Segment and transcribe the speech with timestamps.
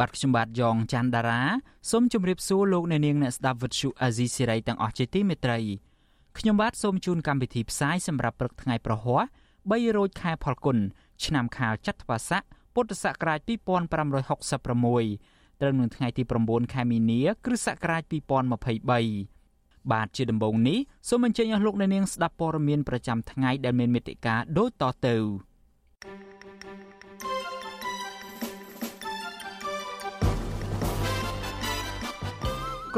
[0.00, 1.42] បាទខ្ញុំបាទយ៉ងច័ន្ទដារា
[1.90, 5.58] សូមជម្រាបសួរលោកអ្នកនាងអ្នកស្ដាប់វិទ្យុអាស៊ីសេរីទាំងអស់ជាទីមេត្រី
[6.38, 9.22] ខ្ញុំបាទសូមជូនកម្មវិធីផ្សាយសម្រាប់ព្រឹកថ្ងៃប្រហ័ស
[9.60, 10.76] 3រោចខែផលគុណ
[11.24, 12.42] ឆ្នាំខាលចត្វាស័ក
[12.74, 18.02] ពុទ្ធសករាជ2566ត្រូវនឹងថ្ងៃទី9ខែមីនាគ្រិស្តសករាជ
[18.72, 25.16] 2023បាទជាដំបូងនេះសូមអញ្ជើញអស់លោកអ្នកនាងស្ដាប់ព័ត៌មានប្រចាំថ្ងៃដែលមានមេត្តាដូចតទៅ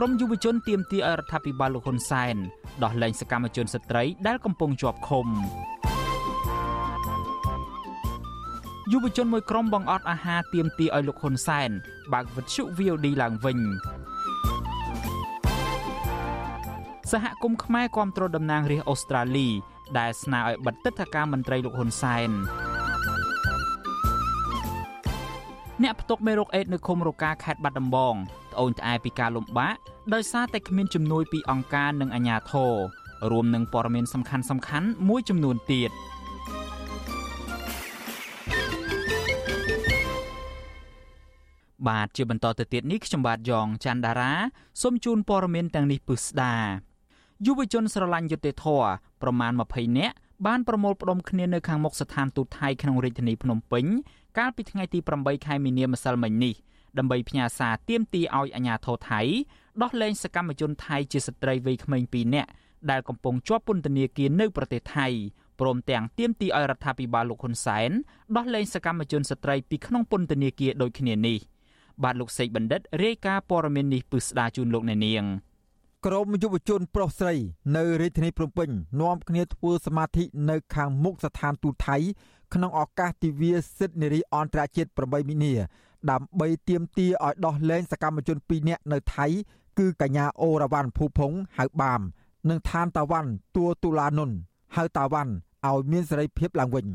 [0.01, 2.37] ក្រមយុវជនទាមទារឲ្យរដ្ឋាភិបាលលោកហ៊ុនសែន
[2.83, 5.27] ដោះលែងសកម្មជនស្ត្រីដែលកំពុងជាប់ឃុំ
[8.93, 11.71] យុវជនមួយក្រុមបងអត់អាហារទាមទារឲ្យលោកហ៊ុនសែន
[12.13, 13.59] បើកវិទ្យុ VOD ឡើងវិញ
[17.13, 19.49] សហគមន៍ខ្មែរគាំទ្រតំណាងរាស្ត្រអូស្ត្រាលី
[19.99, 22.31] ដែលស្នើឲ្យបិទទឹកថាការមន្ត្រីលោកហ៊ុនសែន
[25.83, 28.17] អ្នកផ្ទុកមេរោគអេដនៅឃុំរកាខេត្តបាត់ដំបង
[28.59, 29.77] ត្អូញត្អែពីការលំបាក
[30.15, 32.73] ដោយសារតែគ្មានជំនួយពីអង្គការនិងអាជ្ញាធរ
[33.31, 35.91] រួមនឹងព័ត៌មានសំខាន់សំខាន់មួយចំនួនទៀត
[41.89, 44.33] បាទជាបន្តទៅទៀតនេះខ្ញុំបាទយ៉ងច័ន្ទដារា
[44.83, 46.55] សូមជូនព័ត៌មានទាំងនេះពិស្ដា
[47.47, 48.89] យុវជនស្រឡាញ់យុត្តិធម៌
[49.23, 50.15] ប្រមាណ20នាក់
[50.47, 53.85] បានប្រមូលផ្ដុំគ្នានៅខាងមុខស្ថានទូតថៃក្នុងរាជធានីភ្នំពេញ
[54.39, 56.55] កាលពីថ្ងៃទី8ខែមីនាម្សិលមិញនេះ
[56.99, 59.21] ដើម្បីផ្ញើសារទាមទារឲ្យអាជ្ញាធរថៃ
[59.83, 62.51] ដោះលែងសកម្មជនថៃជាស្ត្រីវ័យក្មេង2នាក់
[62.91, 65.07] ដែលកំពុងជាប់ពន្ធនាគារនៅប្រទេសថៃ
[65.61, 67.91] ព្រមទាំងទាមទារឲ្យរដ្ឋាភិបាលលោកហ៊ុនសែន
[68.37, 71.39] ដោះលែងសកម្មជនស្ត្រីពីក្នុងពន្ធនាគារដូចគ្នានេះ
[72.03, 75.25] បាទលោកសេកបណ្ឌិតរាយការណ៍ព័ត៌មាននេះពឹស្ដាជូនលោកអ្នកនាង
[76.07, 77.35] ក្រមយុវជនប្រុសស្រី
[77.77, 78.69] នៅរាជធានីភ្នំពេញ
[79.01, 81.97] នាំគ្នាធ្វើសមាធិនៅខាងមុខស្ថានទូតថៃ
[82.55, 85.55] ក្នុងឱកាសទិវាសិទ្ធិនារីអន្តរជាតិ8មីនា
[86.11, 89.27] ដើម្បីទាមទារឲ្យដោះលែងសកម្មជន2នាក់នៅថៃ
[89.79, 92.01] គឺកញ្ញាអូរ៉ាវ៉ាន់ភូផុងហៅបាម
[92.49, 94.31] និងឋានតាវ៉ាន់តួតុលានុន
[94.77, 95.33] ហៅតាវ៉ាន់
[95.67, 96.87] ឲ្យមានសេរីភាពឡើងវិញ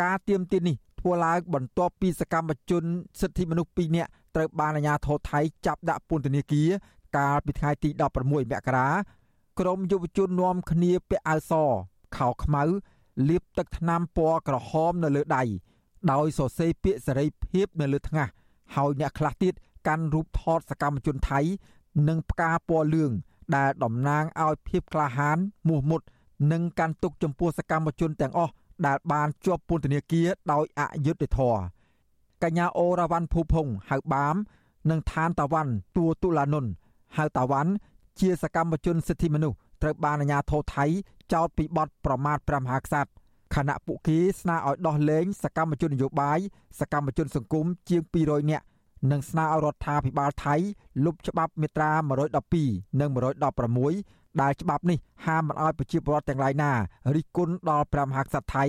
[0.00, 2.84] ការទាមទារនេះធ្វើឡើងបន្ទាប់ពីសកម្មជន
[3.20, 6.68] សិទ្ធិមនុស្ស2នាក់ត្រូវបានអាជ្ញាធរថៃចាប់ដាក់ពន្ធនាគារ
[7.16, 8.32] កាលពីថ្ងៃទី16ម
[8.66, 8.88] ករា
[9.60, 11.52] ក្រមយុវជននាំគ្នាពាក់អាវស
[12.16, 12.62] ខោខ្មៅ
[13.28, 15.42] លាបទឹកថ្នាំពណ៌ក្រហមនៅលើដៃ
[16.12, 18.28] ដោយសរសេរពាក្យសេរីភាពនៅលើថ្ងាស
[18.76, 19.54] ហើយអ្នកខ្លះទៀត
[19.88, 21.40] កាន់រូបថតសកម្មជនថៃ
[22.08, 23.12] និងផ្កាពណ៌លឿង
[23.56, 25.38] ដែលតំណាងឲ្យភាពក្លាហាន
[25.68, 26.00] មោះមុត
[26.52, 28.52] និងកាន់ទុកចំពោះសកម្មជនទាំងអស់
[28.86, 31.60] ដែលបានជាប់ពន្ធនាគារដោយអយុត្តិធម៌
[32.42, 34.36] កញ្ញាអូរ៉ាវ៉ាន់ភូផុងហៅបាម
[34.90, 36.66] និងឋានតាវ៉ាន់តួតុលានុន
[37.16, 37.70] ហៅតាវ៉ាន់
[38.20, 40.84] ជាសកម្មជនសិទ្ធិមនុស្សត្រូវបានអាជ្ញាធរថៃ
[41.32, 43.10] ចោទពីបទប្រមាថព្រះមហាក្សត្រ
[43.54, 46.38] ខណៈពួកគេស្នើឲ្យដោះលែងសកម្មជននយោបាយ
[46.80, 48.64] សកម្មជនសង្គមជាង200នាក់
[49.10, 50.54] និងស្នើឲ្យរដ្ឋាភិបាលថៃ
[51.04, 51.90] លុបច្បាប់មាត្រា
[52.46, 53.10] 112និង
[53.74, 56.72] 116ដែលច្បាប់នេះហាមមិនឲ្យប្រជាពលរដ្ឋទាំងឡាយណា
[57.14, 58.64] រិះគន់ដល់ព្រះមហាក្សត្រថៃ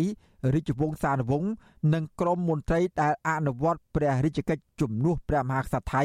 [0.54, 1.50] រាជវង្សានុវង្ស
[1.94, 6.04] និងក្រមមន្ត្រីដែលអនុវត្តព្រះរាជកិច្ចជំនួសព្រះមហាក្សត្រថៃ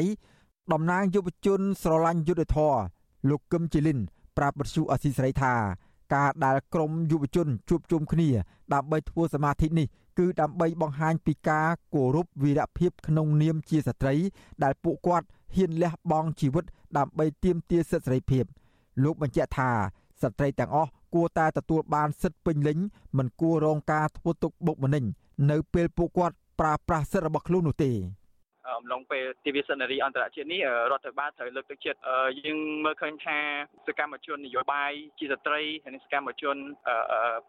[0.71, 2.75] តំណាងយុវជនស្រឡាញ់យុទ្ធធរ
[3.29, 3.99] លោកកឹមជីលិន
[4.37, 5.53] ប្រាប់បទសុអសីសេរីថា
[6.13, 8.29] ការដែលក្រមយុវជនជួបជុំគ្នា
[8.73, 9.87] ដើម្បីធ្វើសមាធិនេះ
[10.19, 14.15] គឺដើម្បីបង្ហាញពីការគោរពវីរភាពក្នុងនាមជាស្ត្រី
[14.63, 16.65] ដែលពួកគាត់ហ៊ានលះបង់ជីវិត
[16.97, 18.43] ដើម្បីទាមទារសិទ្ធិសេរីភាព
[19.03, 19.69] លោកបញ្ជាក់ថា
[20.21, 22.77] ស្ត្រីទាំងអស់គួរតែទទួលបានសិទ្ធិពេញលេញ
[23.17, 25.03] មិនគួររងការធ្វើទុកបុកម្នេញ
[25.51, 27.91] នៅពេលពួកគាត់ប្រើប្រាស់សិទ្ធិរបស់ខ្លួននោះទេ
[28.77, 31.99] អំឡុងពេលទិវាសិទ្ធិនារីអន្តរជាតិនេះរដ្ឋាភិបាលត្រូវលើកទឹកចិត្ត
[32.45, 33.37] យើងមើលឃើញថា
[33.87, 36.55] សកម្មជននយោបាយជាស្ត្រីហើយនិងសកម្មជន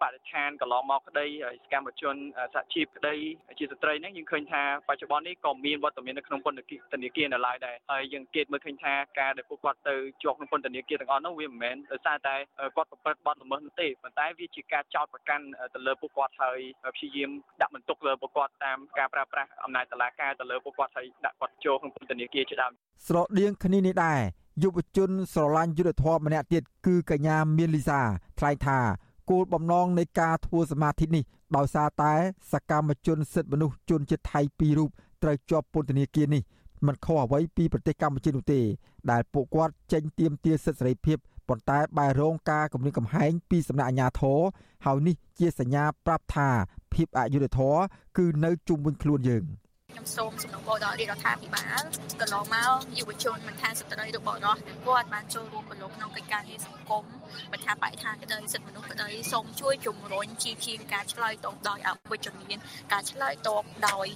[0.01, 2.15] បរិស្ថានកន្លងមកក្តីហើយសកម្មជន
[2.55, 3.15] សហជីពក្តី
[3.59, 12.37] ជាស្ត្រីហ្នឹងយើងឃើញថាបច្ចុប្បន្ននេះក៏មានវត្តមាននៅក្នុងពន្ធនាគារនៅឡើយដែរហើយយើងគិតមើលឃើញថាការដែលពួកគាត់ទៅជាប់ក្នុងពន្ធនាគារទាំងអស់នោះវាមិនមែនដោយសារតែ
[12.77, 15.45] គាត់ប្រព្រឹត្តបទល្មើសនោះទេប៉ុន្តែវាជាការចោទប្រកាន់
[15.75, 16.59] ទៅលើពួកគាត់ហើយ
[16.97, 17.31] ព្យាយាម
[17.61, 22.73] ដាក់បន្ទុកលើពួកគាត់តាមការប្រើប្រាស់អំណាចតុលាការទៅលើពួកគាត់ហើយដាក់គាត់ចូលក្នុងពន្ធនាគារជាដើម
[23.07, 24.21] ស្រដៀងគ្នានេះដែរ
[24.63, 28.01] យុវជនស្រឡាញ់យុទ្ធធម៌ម្នាក់ទៀតគឺកញ្ញាមានលីសា
[28.39, 28.79] ថ្លែងថា
[29.31, 31.25] គោលបំណងនៃការធ្វើសមាធិនេះ
[31.57, 32.13] ដោយសារតែ
[32.53, 34.91] សកម្មជនសិទ្ធិមនុស្សជនជាតិថៃពីររូប
[35.23, 36.43] ត្រូវជាប់ពន្ធនាគារនេះ
[36.87, 38.61] មិនខុសអ្វីពីប្រទេសកម្ពុជានោះទេ
[39.11, 41.19] ដែលពួកគាត់ចេញទាមទារសិទ្ធិសេរីភាព
[41.49, 44.41] ប៉ុន្តែបែររងការគំរាមកំហែងពីសំណាក់អាជ្ញាធរ
[44.87, 46.49] ហើយនេះជាសញ្ញាប្រាប់ថា
[46.95, 47.81] ភាពអយុត្តិធម៌
[48.19, 49.45] គឺនៅជុំវិញខ្លួនយើង។
[49.93, 51.83] ខ្ញុំសូមសំណូមពរដល់រាជរដ្ឋាភិបាល
[52.21, 57.05] កន្លងមកយុវជនមិនថាស្ត្រីឬបុរសទាំងគាត់បានចូលរួមប្រឡូកក្នុងកិច្ចការងារសង្គម
[57.53, 62.59] មិនថាបរិស្ថានក្តីសិទ្ធិមនុស្សក្តីសូមជួយជំរុញជាជាងការឆ្លើយតបដោយអវិជ្ជមាន
[62.93, 64.07] ការឆ្លើយតបដោយ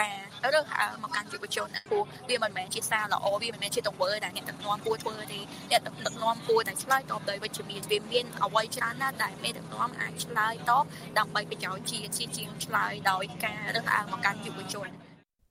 [0.00, 0.18] ការ
[0.54, 5.40] រើសអើងមកកាន់យុវជនព្រោះវាមិនមែនជាសារល្អវាមិនមែនជាទង្វើដែលអ្នកដឹកនាំគួរធ្វើទេ
[5.70, 10.84] អ្នកដឹកនាំគួរតែឆ្លើយតបដោយវិជ្ជមានវាមានអ្វីច្រើនណាស់ដែលមេដឹកនាំអាចឆ្លើយតប
[11.18, 14.99] ដើម្បីប្រយោជន៍ជាតិជាជាងឆ្លើយដោយការរើសអើងមកកាន់យុវជន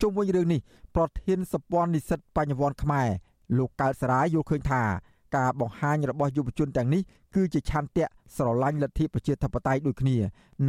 [0.02, 0.60] ជុំវិញរឿងនេះ
[0.96, 3.10] ប្រធានសព័ន្ធនិស្សិតបញ្ញវន្តខ្មែរ
[3.58, 4.84] លោកកើតសរាយយល់ឃើញថា
[5.38, 7.02] ការបង្ហាញរបស់យុវជនទាំងនេះ
[7.36, 8.06] គឺជាឆន្ទៈ
[8.36, 10.18] ស្រឡាញ់លទ្ធិប្រជាធិបតេយ្យដូចគ្នា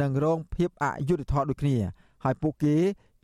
[0.01, 1.77] និងរងភាពអយុត្តិធម៌ដូចគ្នា
[2.23, 2.75] ហើយពួកគេ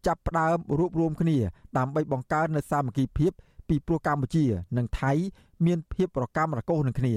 [0.07, 1.37] ចាប់ផ្ដើមរួបរวมគ្នា
[1.77, 3.31] ដើម្បីបង្កើននូវសាមគ្គីភាព
[3.67, 4.45] ពីព្រោះកម្ពុជា
[4.77, 5.11] និងថៃ
[5.65, 7.15] មានភាពប្រកម្មរកូសនឹងគ្នា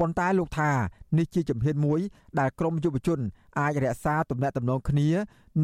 [0.00, 0.70] ប៉ុន្តែលោកថា
[1.18, 2.00] នេះជាជំហានមួយ
[2.38, 3.20] ដែលក្រមយុវជន
[3.60, 5.08] អាចរក្សាទំនាក់ទំនងគ្នា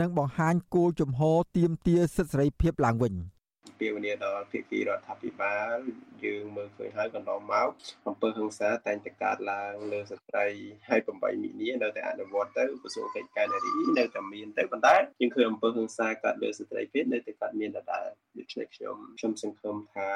[0.00, 3.14] និងបង្ហាញគោលជំហរទាមទារសិទ្ធិសេរីភាពឡើងវិញ។
[3.78, 5.76] ពាវនាដល់ភាគីរដ្ឋាភិបាល
[6.24, 7.68] យើងមើលឃើញហើយកន្លងមក
[8.08, 10.46] អំពើហិង្សាតែងតែកើតឡើងលើស្ត្រី
[10.88, 18.06] ហើយ8មិនិនានៅតែអនុវត្តទៅក្រសួងកិច្ចការនារីនៅតែមានទៅប៉ុន្តែយើងឃើញអំពើហិង្សាកើតលើស្ត្រីទៀតនៅតែកើតមានដដែល
[18.38, 20.08] ដូច្នេះខ្ញុំខ្ញុំសង្ឃឹមថា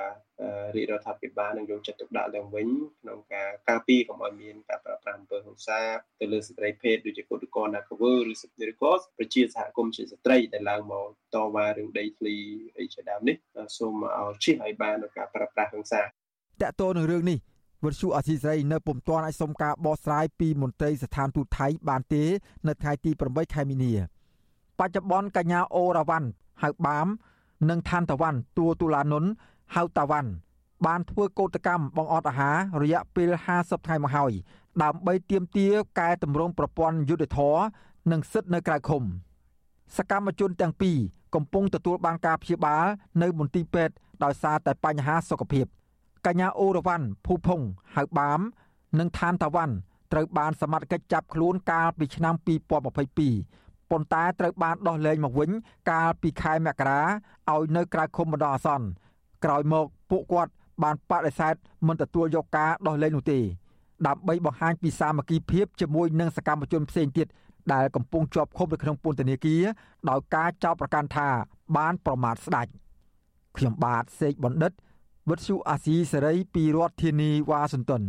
[0.74, 2.68] រាជរដ្ឋាភិបាលនឹងយកចិត្តទុកដាក់ឡើងវិញ
[3.02, 5.80] ក្នុងការការពារកុំឲ្យមានការប្រើប្រាស់អំពើហិង្សា
[6.20, 12.36] ទៅលើស្ត្រីភេទដូចជាកុតកនណាកវើឬសិទ្ធិឬក៏ប្រជាសហគមន៍ជាស្ត្រីដែលឡើងមកតវ៉ារឿងដីធ្លី
[12.78, 13.35] អីជាដើមនេះ
[13.76, 17.38] សូមឲ្យជិះឲ្យបាននៅការប្រើប្រាស់ហិង្សាតកតទៅនឹងរឿងនេះ
[17.84, 22.22] វិទ្យុអសីស្រីនៅពុំទាន់អាចសុំការបកស្រាយពីមន្ត្រីស្ថានទូតថៃបានទេ
[22.68, 23.92] នៅថ្ងៃទី8ខែមីនា
[24.78, 26.28] បច្ចុប្បន្នកញ្ញាអូរ៉ាវ៉ាន់
[26.62, 27.06] ហៅបាម
[27.70, 29.24] និងឋានតាវ៉ាន់ទួទូឡានុន
[29.74, 30.30] ហៅតាវ៉ាន់
[30.86, 34.32] បានធ្វើកោតកម្មបង្អត់អាហាររយៈពេល50ថ្ងៃមកហើយ
[34.82, 37.60] ដើម្បីទាមទារកែតម្រង់ប្រព័ន្ធយុត្តិធម៌
[38.10, 39.02] និងសិទ្ធិនៅក្រៅឃុំ
[39.96, 40.98] សកម្មជនទាំងពីរ
[41.36, 42.84] កំពុងទទួលបានការព្យាបាល
[43.22, 43.94] នៅមន្ទីរពេទ្យ
[44.24, 45.66] ដោយសារតែបញ្ហាសុខភាព
[46.26, 47.60] កញ្ញាអូរវ៉ាន់ភូផុង
[47.96, 48.40] ហៅបាម
[48.98, 49.74] និងឋានតាវ៉ាន់
[50.12, 55.50] ត្រូវបានសមត្ថកិច្ចចាប់ខ្លួនកាលពីឆ្នាំ2022ប៉ុន្តែត្រូវបានដោះលែងមកវិញ
[55.90, 57.00] កាលពីខែមករា
[57.52, 58.86] ឲ្យនៅក្រៅឃុំបណ្ដោះអាសន្ន
[59.44, 60.52] ក្រោយមកពួកគាត់
[60.82, 61.54] បានបដិសេធ
[61.86, 63.40] មិនទទួលយកការដោះលែងនោះទេ
[64.06, 67.26] ដើម្បីបង្ហាញពីសាមគ្គីភាពជាមួយនឹងសកម្មជនផ្សេងទៀត
[67.72, 69.62] ដែលកំពុងជាប់ឃុំនៅក្នុងពន្ធនាគារ
[70.08, 71.28] ដោយការចោទប្រកាន់ថា
[71.76, 72.66] បានប្រមាថស្ដេច
[73.56, 74.72] ខ្ញុំបាទសេកបណ្ឌិត
[75.30, 78.02] វិទ្យុអាស៊ីសេរីពីរដ្ឋធានីវ៉ាស៊ីនតោន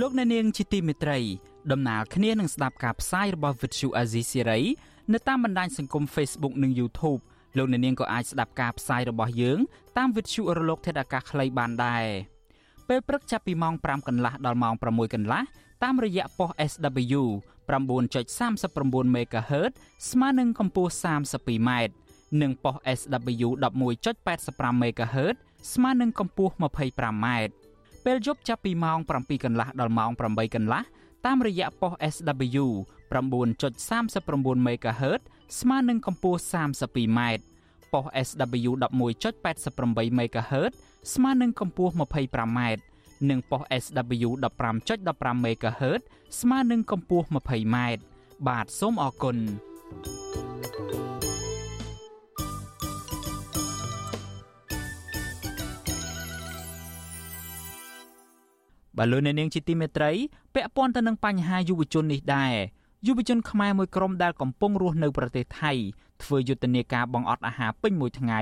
[0.00, 1.18] លោកអ្នកនាងជាទីមេត្រី
[1.72, 4.60] ដំណើរគ្នានឹងស្ដាប់ការផ្សាយរបស់វិទ្យុអាស៊ីសេរី
[5.12, 7.20] នៅតាមបណ្ដាញសង្គម Facebook និង YouTube
[7.56, 9.58] លោកអ្នកនាងក៏អាចស្ដាប់ការផ្សាយរបស់យើង
[9.98, 12.04] តាមវិទ្យុរលក ធាតុអាកាសខ្លីបានដែរ
[12.88, 15.42] ពេលព្រឹកចាប់ពីម៉ោង5កន្លះដល់ម៉ោង6កន្លះ
[15.82, 17.22] តាមរយៈប៉ុស SW
[17.70, 19.72] 9.39 MHz
[20.10, 21.70] ស្មើនឹងកម្ពស់ 32m
[22.42, 23.48] និងប៉ុស SW
[24.04, 25.36] 11.85 MHz
[25.72, 27.26] ស្មើនឹងកម្ពស់ 25m
[28.04, 30.82] ពេលយប់ចាប់ពីម៉ោង7កន្លះដល់ម៉ោង8កន្លះ
[31.26, 32.66] តាមរយៈប៉ុស SW
[33.10, 35.20] 9.39 MHz
[35.60, 37.20] ស្មើនឹងកម្ពស់ 32m
[37.92, 40.72] ប៉ុស SW 11.88 MHz
[41.14, 42.60] ស្មើនឹងកម្ពស់ 25m
[43.30, 44.28] និងប៉ុស SW
[44.84, 46.00] 15.15 MHz
[46.40, 47.76] ស្មើនឹងកម្ពស់ 20m
[48.48, 49.36] បាទសូមអរគុណ
[58.98, 60.10] បលូននាងជាទីមេត្រី
[60.54, 62.54] ពាក់ព័ន្ធទៅនឹងបញ្ហាយុវជននេះដែរ
[63.06, 65.72] យុវជនខ្មែរមួយក្រុមដែលកំពុងរស់នៅប្រទេសថៃ
[66.22, 68.40] ធ្វើយុទ្ធនាការបង្អត់អាហារពេញមួយថ្ងៃ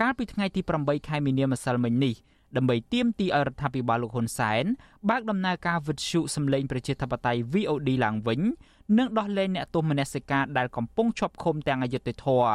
[0.00, 2.14] កាលពីថ្ងៃទី8ខែមីនាម្សិលមិញនេះ
[2.56, 4.64] ដើម្បីទាមទារឲ្យរដ្ឋាភិបាលលោកហ៊ុនសែន
[5.08, 8.40] បើកដំណើរការវិទ្យុសម្លេងប្រជាធិបតេយ្យ VOD ឡើងវិញ
[8.98, 12.54] និងដោះលែងអ្នកទោសមនសិការដែលកំពុងជាប់ឃុំទាំងអយុត្តិធម៌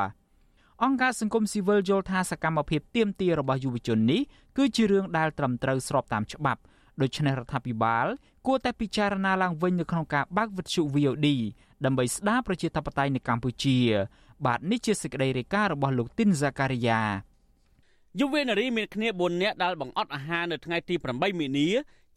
[0.84, 4.22] អង្គការសង្គមស៊ីវិលយល់ថាសកម្មភាពទាមទាររបស់យុវជននេះ
[4.58, 6.62] គឺជារឿងដែលត្រឹមត្រូវស្របតាមច្បាប់
[7.02, 8.06] ដូច្នេះរដ្ឋាភិបាល
[8.50, 11.28] គួរតែពិចារណាឡើងវិញនៅក្នុងការបើកវិទ្យុ VOD
[11.86, 13.78] ដើម្បីស្ដារប្រជាធិបតេយ្យនៅកម្ពុជា
[14.46, 17.02] បាទនេះជាសេចក្តីរាយការណ៍របស់លោកទីនហ្សាការីយ៉ា
[18.20, 21.68] យុវនារីមានគ្នា4នាក់ដែលបង្អត់អាហារនៅថ្ងៃទី8មីនា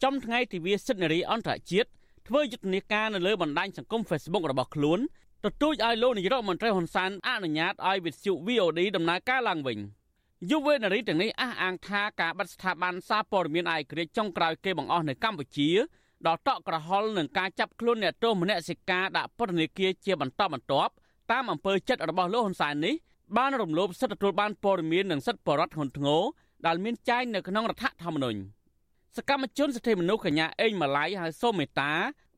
[0.03, 1.89] ចំថ្ងៃទិវាសិទ្ធិនារីអន្តរជាតិ
[2.27, 4.99] ធ្វើយុទ្ធនាការនៅលើបណ្ដាញសង្គម Facebook របស់ខ្លួន
[5.45, 9.79] ទទូចឲ្យលោកនាយរដ្ឋមន្ត្រីហ៊ុនសែនអនុញ្ញាតឲ្យវិទ្យុ VOD ដំណើរការឡើងវិញ។
[10.51, 15.69] យុវនារីទាំងនេះអះអាងថាការបាត់ស្ថាប័នសារព័ត៌មានឯករាជ្យចុងក្រោយគេបង្អស់នៅកម្ពុជា
[16.27, 20.93] ដល់តក់ក្រហល់នឹងការចាប់ខ្លួនអ្នកទោសមនសិការដាក់ពន្ធនាគារជាបន្តបន្ទាប់
[21.31, 22.95] តាមអំពើចិត្តរបស់លោកហ៊ុនសែននេះ
[23.37, 26.21] បានរំលោភសិទ្ធិទទួលបានព័ត៌មាននិងសិទ្ធិបរិវត្តធ្ងន់ធ្ងរ
[26.65, 28.39] ដែលមានចែងនៅក្នុងរដ្ឋធម្មនុញ្ញ
[29.17, 31.91] សកម្មជនសិទ្ធិមនុស្សកញ្ញាអេងម៉ាឡៃហើយសូមេតា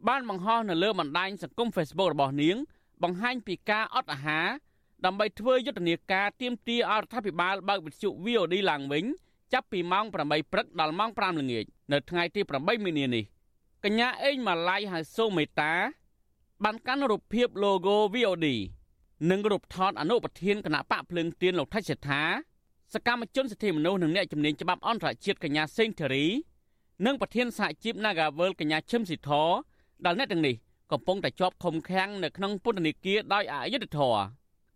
[0.07, 2.55] បានបង្ហោះនៅលើបណ្ដាញសង្គម Facebook របស់នាង
[3.03, 4.47] បង្ហាញពីការអត់អាហារ
[5.05, 9.05] ដើម្បីធ្វើយុទ្ធនាការទាមទារឲ្យរដ្ឋាភិបាលបើកវិទ្យុ VOD ឡើងវិញ
[9.53, 13.25] ចាប់ពីម៉ោង8ព្រឹកដល់ម៉ោង5ល្ងាចនៅថ្ងៃទី8មីនានេះ
[13.85, 15.73] កញ្ញាអេងម៉ាឡៃហើយសូមេតា
[16.63, 18.47] បានកាន់រូបភាព logo VOD
[19.31, 22.21] និងរូបថតអនុប្រធានគណៈបកភ្លើងទៀនលោកថៃសេដ្ឋា
[22.93, 26.25] សកម្មជនសិទ្ធិមនុស្សនិងអ្នកជំនាញច្បាប់អន្តរជាតិកញ្ញាសេងធារី
[27.05, 29.29] និងប្រធានសហជីព Nagavel កញ្ញាឈឹមស៊ីធ
[30.05, 30.55] ដែលអ្នកទាំងនេះ
[30.91, 34.21] កំពុងតែជាប់ឃុំឃាំងនៅក្នុងពន្ធនាគារដោយអយុត្តិធម៌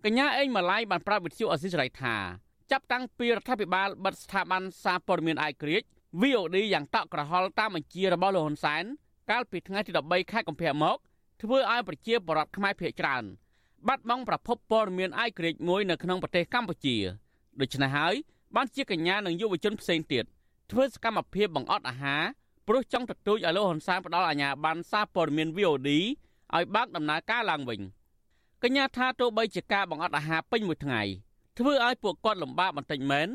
[0.05, 2.15] កញ្ញាអេងម៉ាឡៃបានប្រាប់វិទ្យុអស៊ីសេរីថា
[2.71, 5.83] ចាប់តាំងពីរដ្ឋាភិបាលបិទស្ថាប័នសារព័ត៌មានអាយក្រិច
[6.17, 8.83] VOD យ៉ាងតក់ក្រហល់តាមបញ្ជារបស់លោកហ៊ុនសែន
[9.29, 10.97] កាលពីថ្ងៃទី13ខែកុម្ភៈមក
[11.41, 13.23] ធ្វើឲ្យប្រជាពលរដ្ឋខ្មែរភ័យច្រើន
[13.87, 16.97] បាត់បង់ប្រភពព័ត៌មានអាយក្រិចមួយនៅក្នុងប្រទេសកម្ពុជា
[17.61, 18.13] ដូច្នេះហើយ
[18.55, 20.25] បានជាកញ្ញានិងយុវជនផ្សេងទៀត
[20.71, 22.23] ធ្វើសកម្មភាពបង្អត់អាហារ
[22.67, 25.89] ព្រោះចង់ទទូចឲ្យលោកហ៊ុនសែនផ្ដល់អាជ្ញាប័ណ្ណសារព័ត៌មាន VOD
[26.55, 27.81] ឲ្យបើកដំណើរការឡើងវិញ
[28.63, 31.01] កញ្ញាថាទោះបីជាការបង្អត់អាហារពេញមួយថ្ងៃ
[31.57, 33.27] ធ្វើឲ្យពួកគាត់លំបាកបន្តិចមែន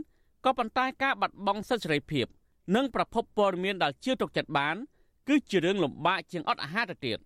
[0.44, 2.26] ក៏ប៉ុន្តែការបាត់បង់សិទ្ធិសេរីភាព
[2.74, 4.76] និងប្រភពព័ត៌មានដែលជឿទុកចិត្តបាន
[5.28, 7.18] គឺជារឿងលំបាកជាងអត់អាហារទៅទៀត។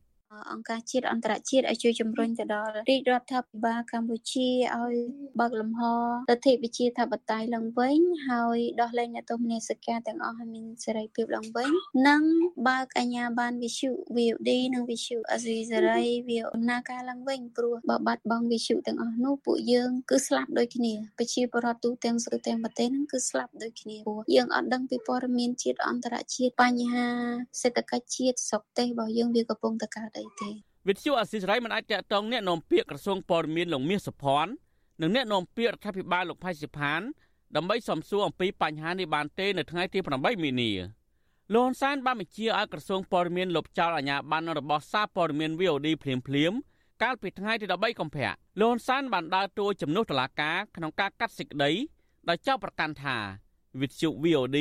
[0.52, 4.96] អង្គការជាតិអន្តរជាតិឲ្យជួយជំរុញទៅដល់រាជរដ្ឋាភិបាលកម្ពុជាឲ្យ
[5.40, 5.82] បើកលំហ
[6.30, 11.68] លទ្ធិវិជាធិបតេយ្យឡើងវិញហើយដោះលែងអ្នកទោសមនសិការទាំងអស់ឲ្យមានសេរីភាពឡើងវិញ
[12.08, 12.22] និង
[12.68, 27.06] បើកអាជ្ញាប័ណ្ណវិទ្យុ VOD និងវិទ្យុអេស៊ីសេរីវាដំណើរការឡើងវិញព្រោះបើបាត់បង់វិទ្យុទាំងអស់នោះពួកយើងគឺស្លាប់ដូចគ្នាប្រជាពលរដ្ឋទូទាំងស្រុកទាំងប្រទេសហ្នឹងគឺស្លាប់ដូចគ្នាព្រោះយើងអត់ដឹងពីព័ត៌មានជាតិអន្តរជាតិបញ្ហា
[27.60, 30.50] សេដ្ឋកិច្ចជាតិស្រុកទេសរបស់យើងវាកំពុងតែកើតអីទេ
[30.88, 34.52] វិទ្យុអស៊ីសេរីមិនអាចតាក់ទងអ្នកនាំពាក្យក្រសួងព័ត៌មានលោកមាសសុភ័ណ្ឌ
[35.00, 37.00] និងអ្នកនាំពាក្យរដ្ឋាភិបាលលោកផៃសិផាន
[37.56, 40.70] ដើម្បីសំសួរអំពីបញ្ហានេះបានទេនៅថ្ងៃទី8មីនា
[41.54, 46.52] លោកហ៊ុនសែនបានបញ្ជាឲ្យក្រសួងព័ត៌មានលុបចោលអាជ្ញាប័ណ្ណរបស់សារព័ត៌មាន VOD ភ្លាមភ្លាម
[47.02, 51.70] កាលពីថ្ងៃទី13កុម្ភៈលោកហ៊ុនសែនបានដើរតួជំនួសតុលាការក្នុងការកាត់សេចក្តី
[52.28, 53.16] ដោយចោទប្រកាន់ថា
[53.80, 54.58] វិទ្យុ VOD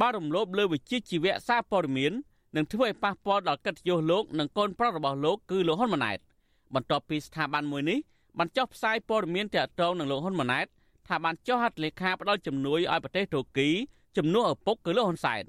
[0.00, 2.12] បានរំលោភលើវិជ្ជាជីវៈសារព័ត៌មាន
[2.56, 6.18] នឹងធ្វើឲ្យប៉ះពាល់ដល់កិត្តិយសលោកនិងកូនប្រុសរបស់លោកគឺលោកហ៊ុនម៉ាណែត
[6.74, 7.98] បន្ទាប់ពីស្ថាប័នមួយនេះ
[8.38, 10.66] បានចុះផ្សាយព័ត៌មានទាក់ទងនឹងលោកហ៊ុនម៉ាណែត
[11.06, 13.68] ថាបានចុះហត្ថលេខាផ្ដល់ជំនួយឲ្យប្រទេសទូគី
[14.16, 15.44] ជំនួសឪពុកគឺលោកហ៊ុនសែន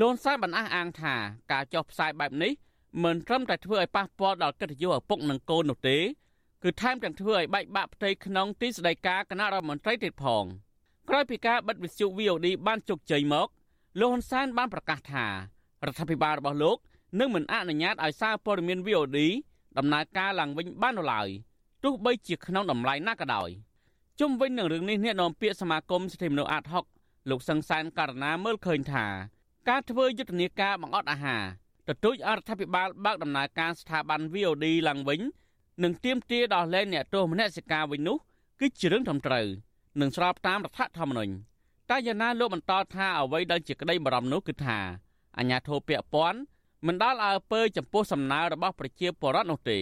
[0.00, 1.14] លោកហ៊ុនសែនបានអះអាងថា
[1.52, 2.52] ការចុះផ្សាយបែបនេះ
[3.04, 5.98] មិនត្រឹមតែធ្វើឲ្យប៉ះពាល់ដល់កិត្តិយសឪពុកនិងកូននោះទេ
[6.62, 10.44] គឺថែមទាំងធ្វើឲ្យបែកបាក់ផ្ទៃក្នុងទីស្តីការគណៈរដ្ឋមន្ត្រីទៀតផង
[11.08, 13.48] ក្រោយពីការបិទវិទ្យុ VOD បានជោគជ័យមក
[14.00, 15.26] លោកហ៊ុនសែនបានប្រកាសថា
[15.86, 16.76] រដ្ឋាភិបាលរបស់លោក
[17.18, 19.18] នឹងមិនអនុញ្ញាតឲ្យសារព័ត៌មាន VOD
[19.78, 21.28] ដំណើរការឡើងវិញបាននៅឡើយ
[21.84, 23.50] ទោះបីជាក្នុងតម្លៃណាក៏ដោយ
[24.20, 26.64] ជុំវិញនឹងរឿងនេះអ្នកនាំពាក្យសមាគមសិទ្ធិមនុស្សអាត
[26.96, 29.06] 6លោកសង្សានករណាមើលឃើញថា
[29.68, 31.42] ការធ្វើយុទ្ធនាការបង្អត់អាហារ
[31.88, 35.20] ទទូចអរដ្ឋាភិបាលបើកដំណើរការស្ថាប័ន VOD ឡើងវិញ
[35.82, 38.16] និងទាមទារដល់លែងអ្នកទោសមនសិការវិញនោះ
[38.60, 39.46] គឺជារឿងត្រឹមត្រូវ
[40.00, 41.32] និងស្របតាមរដ្ឋធម្មនុញ្ញ
[41.90, 44.78] តែយ៉ាងណាលោកបន្តថាអ្វីដែលជាក្តីបារម្ភនោះគឺថា
[45.38, 46.38] អាញាធិបពពាន់
[46.86, 49.78] មិនដាល់អើពើចំពោះសំណើរបស់ប្រជាពលរដ្ឋនោះទេ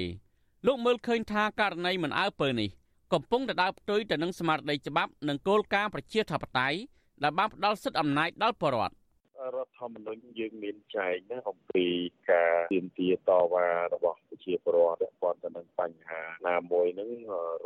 [0.66, 2.68] លោកមើលឃើញថាករណីមិនអើពើនេះ
[3.12, 6.78] កំពុងតែដើរផ្ទុយទៅនឹងស្មារតីច្បាប់និងគោលការណ៍ប្រជាធិបតេយ្យ
[7.22, 8.94] ដែលបានផ្ដល់សិទ្ធិអំណាចដល់ប្រជាពលរដ្ឋ
[9.54, 11.86] រដ្ឋធម្មនុញ្ញយើងមានចែងណាអំពី
[12.30, 17.10] ការទាមទារតវ៉ារបស់ប្រជាពលរដ្ឋពាក់ព័ន្ធទៅនឹងបញ្ហាណាមួយហ្នឹង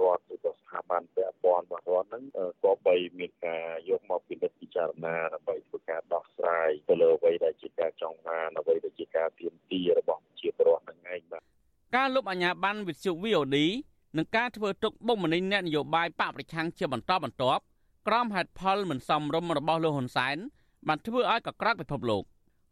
[0.01, 2.25] រដ្ឋឬក៏ស្ថាប័នពាក់ព័ន្ធរបស់រដ្ឋហ្នឹង
[2.65, 11.43] ក៏បីមានការយកមកពិនិត្យពិចារណាដើម្បីធ្វើការដោះស្រាយទៅលើអ្វីដែលជាការចង់បានអ្វីដែលជាការទាមទាររបស់ប្រជាពលរដ្ឋហ្នឹងឯងបាទ
[11.97, 13.57] ការលុបអាញាប័ណ្ណវិទ្យុ VOD
[14.17, 17.63] និងការធ្វើទុកបុកម្នេញអ្នកនយោបាយបកប្រឆាំងជាបន្តបន្ទាប់
[18.09, 20.39] ក្រោមហេតុផលមិនសមរម្យរបស់លោកហ៊ុនសែន
[20.89, 22.23] បានធ្វើឲ្យកក្រាក់ពិភពលោក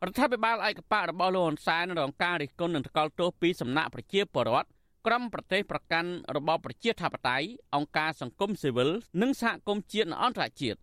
[0.05, 4.69] រដ្ឋាភិបាលឯកបករបស់លោកហ៊ុនសែនរងការរិះគន់និងថ្កោលទោសពីសំណាក់ប្រជាពលរដ្ឋ
[5.07, 8.91] ក្រមប្រទេសប្រកាន់របបប្រជាធិបតេយ្យអង្គការសង្គមស៊ីវិល
[9.23, 10.79] និងសហគមន៍ជាតិនិងអន្តរជាតិ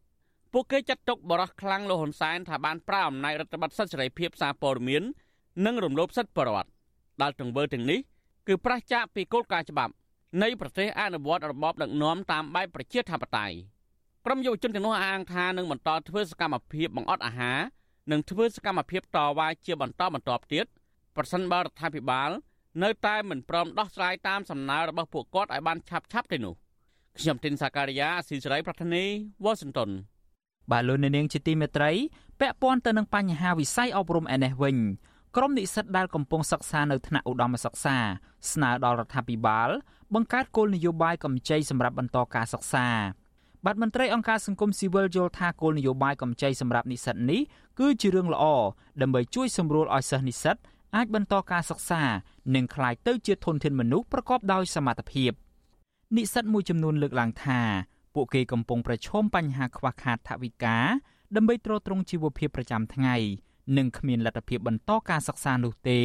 [0.53, 5.03] ពួកគេចាត់ទុកបរិះខ្លាំងលោកហ៊ុនសែនថាបានប្រើអំណាចរដ្ឋបတ်សិទ្ធិសេរីភាពសារព័ត៌មាន
[5.65, 6.69] និងរំលោភសិទ្ធិពលរដ្ឋ
[7.21, 7.99] ដែលទង្វើទាំងនេះ
[8.47, 9.93] គឺប្រឆាចពីគោលការណ៍ច្បាប់
[10.41, 13.55] នៃប្រទេសអនុវត្តរបបដឹកនាំតាមបែបប្រជាធិបតេយ្យ
[14.27, 17.59] ក្រុមយុវជនទាំងនោះអាងថានឹងបន្តធ្វើសកម្មភាពបង្អត់អាហារ
[18.11, 20.65] និងធ្វើសកម្មភាពតវ៉ាជាបន្តបន្ទាប់ទៀត
[21.15, 22.29] ប្រសិនបើរដ្ឋាភិបាល
[22.83, 26.53] នៅតែមិនព្រមដោះស្រាយតាមសំណើរបស់ពួកគាត់ឲ្យបានឆាប់ឆាប់ទេនោះ
[27.17, 29.03] ខ្ញុំទីនសាការីយ៉ាអស៊ីសេរីប្រធានី
[29.43, 29.89] វ៉ាស៊ីនតោន
[30.71, 31.91] បាទលោកនាងជាទីមេត្រី
[32.39, 34.77] ពាក់ព័ន្ធទៅនឹងបញ្ហាវិស័យអប់រំឯនេះវិញ
[35.35, 37.97] ក្រុមនិស្សិតដែលកំពុងសិក្សានៅថ្នាក់ឧត្តមសិក្សា
[38.51, 39.69] ស្នើដល់រដ្ឋាភិបាល
[40.13, 42.87] បង្កើតគោលនយោបាយកម្ចីសម្រាប់បន្តការសិក្សា
[43.67, 47.41] បាទមន្ត្រីអង្គការសង្គមស៊ីវិលយល់ថាគោលនយោបាយកម្ចីសម្រាប់និស្សិតនេះ
[47.79, 48.45] គឺជារឿងល្អ
[49.01, 50.57] ដើម្បីជួយសម្រួលឲ្យសិស្សនិស្សិត
[50.95, 52.01] អាចបន្តការសិក្សា
[52.55, 55.31] និងក្លាយទៅជាធនធានមនុស្សប្រកបដោយសមត្ថភាព
[56.15, 57.61] និស្សិតមួយចំនួនលើកឡើងថា
[58.15, 60.77] ពួកគេកំពុងប្រឈមបញ្ហាខ្វះខាតថវិកា
[61.35, 63.15] ដើម្បីទ្រទ្រង់ជីវភាពប្រចាំថ្ងៃ
[63.77, 66.01] និងគ្មានលទ្ធភាពបន្តការសិក្សានោះទេ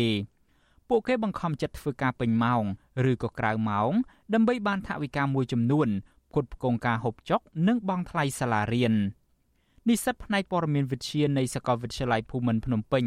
[0.88, 2.64] ពួកគេបង្ខំចិត្តធ្វើការពេញម៉ោង
[3.10, 3.92] ឬក៏ក្រៅម៉ោង
[4.34, 5.88] ដើម្បីបានថវិកាមួយចំនួន
[6.30, 8.94] ផ្គត់ផ្គង់ការហូបចុក និងបង់ថ្លៃសាលារៀន
[9.88, 13.04] និស្សិតផ្នែកព័ត៌មានវិទ្យានៃសាកលវិទ្យាល័យភូមិន្ទភ្នំពេញ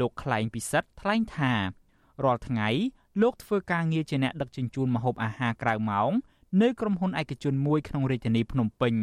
[0.00, 1.52] លោកខ្លែងពិសិដ្ឋថ្លែងថា
[2.24, 2.68] រាល់ថ្ងៃ
[3.22, 6.10] លោកធ្វើការងារជាអ្នកដឹកជញ្ជូនម្ហូបអាហារក្រៅម៉ោង
[6.62, 8.94] នៅក្រុមហ៊ុនឯកជនមួយក្នុងរាជធានីភ្នំពេញ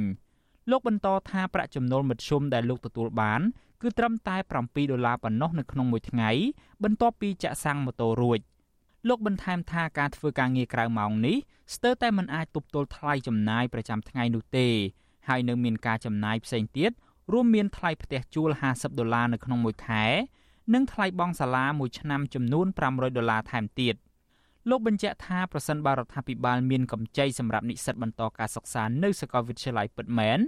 [0.70, 3.42] លោកបន្តថាប្រាក់ចំណូលមធ្យមដែលលោកទទួលបាន
[3.82, 6.30] គឺត្រឹមតែ7ដុល្លារប៉ុណ្ណោះនៅក្នុងមួយថ្ងៃ
[6.84, 8.40] បន្ទាប់ពីចាក់សាំងម៉ូតូរួច
[9.08, 11.38] លោកបន្ថែមថាការធ្វើការងារក្រៅម៉ោងនេះ
[11.76, 14.68] ស្ទើរតែមិនអាចទប់ទល់ថ្លៃចំណាយប្រចាំថ្ងៃនោះទេ
[15.28, 16.92] ហើយនៅមានការចំណាយផ្សេងទៀត
[17.34, 20.06] រួមមានថ្លៃផ្ទះជួល50ដុល្លារនៅក្នុងមួយខែ
[20.74, 23.96] និងថ្លៃបង់សាលាមួយឆ្នាំចំនួន500ដុល្លារថែមទៀត
[24.70, 30.40] លោកបញ្ជាក់ថាប្រសិនបើរដ្ឋាភិបាលមានកម្ចីសម្រាប់និស្សិតបន្តការសិក្សានៅសាកលវិទ្យាល័យពិតមែន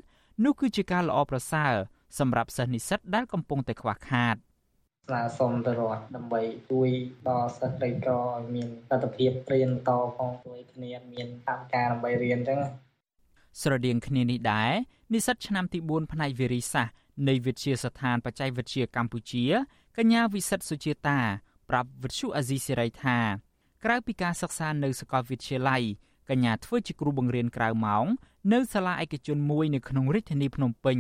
[0.44, 1.74] នោះគឺជាការល្អប្រសើរ
[2.20, 4.36] សម្រាប់សិស្សនិស្សិតដែលកំពុងតែខ្វះខាត
[5.08, 6.42] ស្នើសុំទៅរដ្ឋដើម្បី
[6.72, 6.90] ជួយ
[7.30, 12.60] ដល់សិស្សក្រីក្រឲ្យមានលទ្ធភាពរៀនតផងជួយគ្នាមានតាមការដើម្បីរៀនអញ្ចឹង
[13.62, 14.72] ស្រដៀងគ្នានេះដែរ
[15.14, 16.96] និស្សិតឆ្នាំទី4ផ្នែកវិរិយសាស្ត្រ
[17.28, 19.46] នៃវិទ្យាស្ថានបច្ចេកវិទ្យាកម្ពុជា
[19.98, 21.20] កញ្ញាវិសិទ្ធសុជាតា
[21.70, 23.18] ប្រាប់វិទ្យុអាស៊ីសេរីថា
[23.84, 25.84] ក្រៅពីការសិក្សានៅសាកលវិទ្យាល័យ
[26.30, 28.06] កញ្ញាធ្វើជាគ្រូបង្រៀនក្រៅម៉ោង
[28.54, 31.00] នៅសាលាឯកជនមួយនៅក្នុងរាជធានីភ្នំពេញ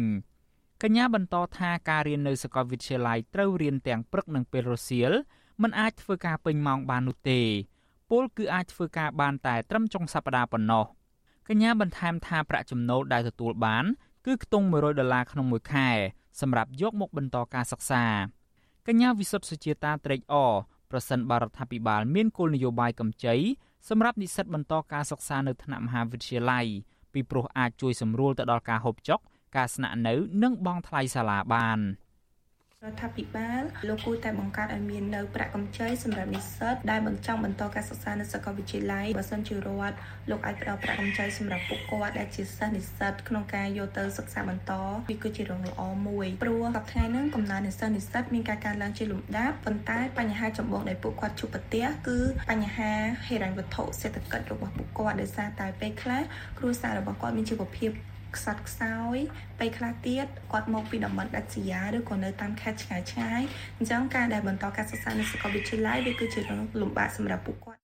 [0.83, 5.11] កញ្ញាបន្តថាការរៀននៅសាកលវិទ្យាល័យត្រូវរៀនទាំងព្រឹកនិងពេលរសៀល
[5.61, 7.41] មិនអាចធ្វើការពេញម៉ោងបាននោះទេ
[8.09, 10.85] ពលគឺអាចធ្វើការបានតែត្រឹមចុងសប្តាហ៍ប៉ុណ្ណោះ
[11.48, 13.85] កញ្ញាបន្ថែមថាប្រាក់ចំណូលដែលទទួលបាន
[14.25, 15.89] គឺខ្ទង់100ដុល្លារក្នុងមួយខែ
[16.41, 18.05] សម្រាប់យកមកបន្តការសិក្សា
[18.87, 20.53] កញ្ញាវិសុទ្ធសុជាតាត្រេកអរ
[20.91, 23.35] ប្រសិនបរដ្ឋាភិបាលមានគោលនយោបាយកម្ចី
[23.89, 26.65] សម្រាប់និស្សិតបន្តការសិក្សានៅថ្នាក់មហាវិទ្យាល័យ
[27.13, 29.20] ពីព្រោះអាចជួយសម្រួលទៅដល់ការហូបចុក
[29.55, 31.79] ការស្នាក់នៅនិងបង់ថ្លៃសាលាបាន។
[32.87, 39.96] រដ្ឋាភិបាលលោកគួរតែបង្កើតឲ្យមាននៅប្រាក់កម្ចីសម្រាប់និស្សិតដែលបញ្ចង់បន្តការសិក្សានៅសាកលវិទ្យាល័យបើសិនជារដ្ឋ
[40.29, 44.72] លោកអាចផ្ដល់ប្រាក់កម្ចីសម្រាប់ពួកគាត់ដែលជាសិស្សនិស្សិតក្នុងការយកទៅសិក្សាបន្ត
[45.09, 52.92] វាគឺជារឿងល្អមួយព្រោះសប្តាហ៍ហ្នឹងកំណើននិស្សិតនិស្សិតមានការកើនឡើងជាលំដាប់ប៉ុន្តែបញ្ហាចម្បងដែលពួកគាត់ជួបប្រទះគឺបញ្ហា
[53.27, 56.22] ហិរញ្ញវត្ថុសេដ្ឋកិច្ចរបស់ពួកគាត់ដោយសារតែពេលខ្លះ
[56.57, 57.92] គ្រួសាររបស់គាត់មានជីវភាព
[58.35, 59.17] ខ្សត់ខ្សោយ
[59.59, 63.41] ពេលខ្លះទៀតគាត់មកពីតំបន់ដាច់ស្រយាលឬក៏នៅតាមខេត្តឆ្ងាយឆ្ងាយ
[63.77, 67.79] អញ្ចឹងការដែលបន្តការសិក្សានៅសាកលវិទ្យាល័យវាគឺជារឿងលំបាកសម្រាប់ពួកគាត់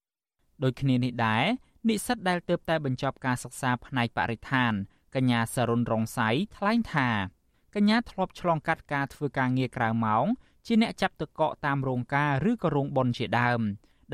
[0.63, 1.45] ដូចគ្នានេះដែរ
[1.89, 4.73] និស្សិតដែលទើបតែបញ្ចប់ការសិក្សាផ្នែកបរិស្ថាន
[5.15, 7.09] កញ្ញាសរុនរងសៃថ្លែងថា
[7.75, 10.25] កញ្ញាធ្លាប់ឆ្លងកាត់ការធ្វើការងារក្រៅម៉ោង
[10.67, 13.61] ជាអ្នកចាប់ទឹកកកតាមរោងការឬក៏រោងបុណ្យជាដើម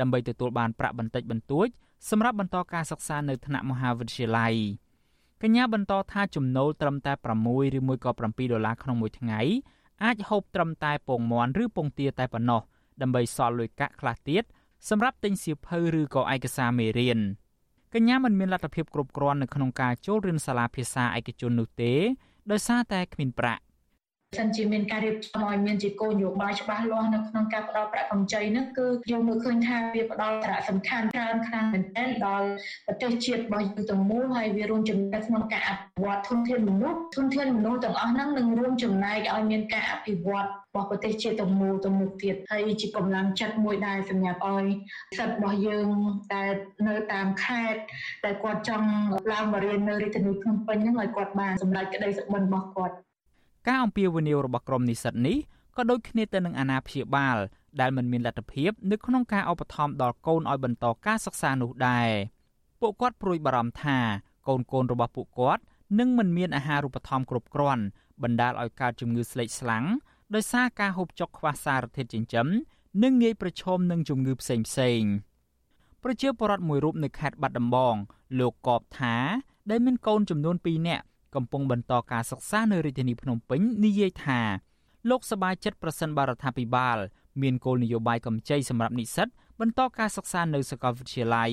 [0.00, 1.68] ដើម្បីទទួលបានប្រាក់បន្តិចបន្តួច
[2.10, 4.54] សម្រាប់បន្តការសិក្សានៅថ្នាក់មហាវិទ្យាល័យ
[5.42, 9.40] កញ្ញាបន្តថាចំណូលត្រឹមតែ6ឬមួយក៏7ដុល្លារក្នុងមួយថ្ងៃ
[10.04, 12.60] អាចហូបត្រឹមតែពងមាន់ឬពងទាតែប៉ុណ្ណោះ
[13.02, 14.44] ដើម្បីសល់លុយកាក់ខ្លះទៀត
[14.88, 17.18] សម្រាប់ទិញសៀវភៅឬក៏ឯកសារមេរៀន
[17.94, 21.92] កញ្ញាមិនមានលទ្ធភាពគ្រប់គ្រាន់នៅក្នុងការចូលរៀនសាលាភាសាឯកជននោះទេ
[22.50, 23.62] ដោយសារតែគ្មានប្រាក់
[24.38, 32.48] សិនជាមានការរៀបចំឲ្យមានជាគោលនយោបាយច្បាស់លាស់នៅក្នុងការផ្តល់ប្រាក់កម្ចីនោះគឺយើងមើលឃើញថាវាផ្តល់សារៈសំខាន់ច្រើនខ្លាំងមែនទែនដល់
[32.86, 44.66] ប្រទេសជាតិរបស់យើងទាំងមូលហើយវារួមចំណែកក្នុងការអភិវឌ្ឍធនធានមនុស្សធនធានមនុស្សទាំងអស់ហ្នឹងនឹងរួមចំណែកឲ្យមានការអភិវឌ្ឍរបស់ប្រទេសជាតិទាំងមូលទៅមុខទៀតហើយជាកម្លាំងចិត្តមួយដែរសម្រាប់ឲ្យ
[45.18, 45.88] សិទ្ធិរបស់យើង
[46.34, 46.52] ដែល
[46.88, 47.80] នៅតាមខេត្ត
[48.24, 48.88] តែគាត់ចង់
[49.32, 52.94] ឡើងមករៀននៅរាជធានីភ្នំពេញហ្នឹងឲ្យគាត់បានសម្រេចក្តីសុបិនរបស់គាត់
[53.66, 55.38] ការអំពាវនាវរបស់ក្រុមនិស្សិតនេះ
[55.76, 57.36] ក៏ដូចគ្នាទៅនឹងអាណាព្យាបាល
[57.80, 62.08] ដែលមិនមានលទ្ធភាពនៅក្នុងការឧបត្ថម្ភដល់កូនឲ្យបន្តការសិក្សានោះដែរ
[62.80, 63.98] ពួកគាត់ព្រួយបារម្ភថា
[64.48, 65.62] កូនកូនរបស់ពួកគាត់
[65.98, 67.84] នឹងមិនមានអាហារូបត្ថម្ភគ្រប់គ្រាន់
[68.22, 69.84] បណ្ដាលឲ្យកើតជំងឺស្លេកស្លាំង
[70.34, 72.46] ដោយសារការហូបចុកខ្វះសារធាតុចិញ្ចឹម
[73.02, 75.02] និងងាយប្រឈមនឹងជំងឺផ្សេងផ្សេង
[76.02, 77.94] ប្រជាពលរដ្ឋមួយរូបនៅខេត្តបាត់ដំបង
[78.38, 79.16] លោកកបថា
[79.70, 81.04] ដែលមានកូនចំនួន2នាក់
[81.36, 84.40] កំពុងបន្តការសិក្សានៅរាជធានីភ្នំពេញនិយាយថា
[85.10, 86.98] លោកសប្បាយចិត្តប្រសិនបរដ្ឋាភិបាល
[87.42, 89.28] មានគោលនយោបាយកម្ចីសម្រាប់និស្សិត
[89.60, 91.52] បន្តការសិក្សានៅសាកលវិទ្យាល័យ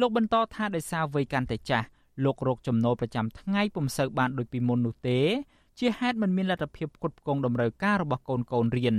[0.00, 1.86] លោកបន្តថាដោយសារវ័យកាន់តែចាស់
[2.24, 5.20] លោករកចំណូលប្រចាំថ្ងៃពុំសូវបានដូចពីមុននោះទេ
[5.78, 8.96] ជាហេតុមិនមានលទ្ធភាពផ្គត់ផ្គង់តម្រូវការរបស់កូនកូនរៀន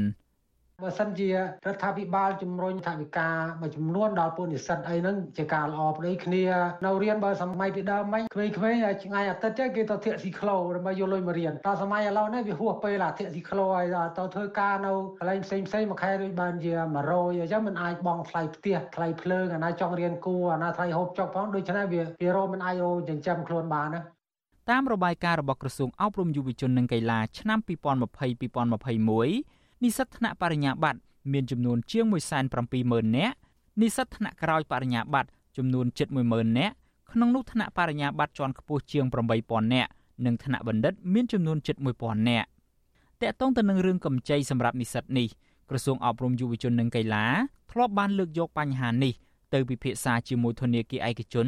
[0.83, 1.35] បើសិនជារ
[1.73, 3.29] ដ្ឋាភិបាលជំរុញថវិកា
[3.61, 6.43] មួយចំនួនដល់ពលនិស្សិតអីហ្នឹងជាការល្អប្តីគ្នា
[6.85, 13.87] នៅរៀនបើសម័យពីដើមមិញក្មេងៗថ្ងៃអាទិត្យគេទៅធាក់ស៊ីក្លូដើម្បីយកលុយមករៀនដល់សម័យឥឡូវនេះវាហួសពេលអាធាក់ស៊ីក្លូហើយ
[14.17, 16.71] ទៅធ្វើការនៅកន្លែងផ្សេងផ្សេងមួយខែដូចបានជា
[17.07, 24.01] 100អញ្ចឹងមិនអាចបងថ្លៃផ្ទះថ្លៃភ្លើងអាណាចង់រៀនគួរអាណាថ្លៃហូបចុកផងដូច្នេះវាវារោមិនអាចរោចិញ្ចឹមខ្លួនបានណា
[24.71, 30.99] តាមរបាយការណ៍របស់ក្រសួងអប់រំយុវជននិងកីឡាឆ្នាំ2020-2021 និស្សិតថ្នាក់បរិញ្ញាបត្រ
[31.33, 32.05] មានចំនួនជាង
[32.61, 33.35] 170,000នាក់
[33.81, 35.85] និស្សិតថ្នាក់ក្រោយបរិញ្ញាបត្រចំនួន
[36.21, 36.73] 710,000នាក់
[37.11, 39.05] ក្នុងនោះថ្នាក់បរិញ្ញាបត្រជាន់ខ្ពស់ជាង
[39.39, 39.89] 8,000នាក់
[40.25, 41.57] និងថ្នាក់បណ្ឌិតមានចំនួន
[41.93, 42.47] 7,000នាក់
[43.21, 45.27] តកតងទៅនឹងរឿងកម្ចីសម្រាប់និស្សិតនេះ
[45.69, 47.25] ក្រសួងអប់រំយុវជននិងកីឡា
[47.71, 49.13] ធ្លាប់បានលើកយកបញ្ហានេះ
[49.53, 51.47] ទៅពិភាក្សាជាមួយធនាគារឯកជន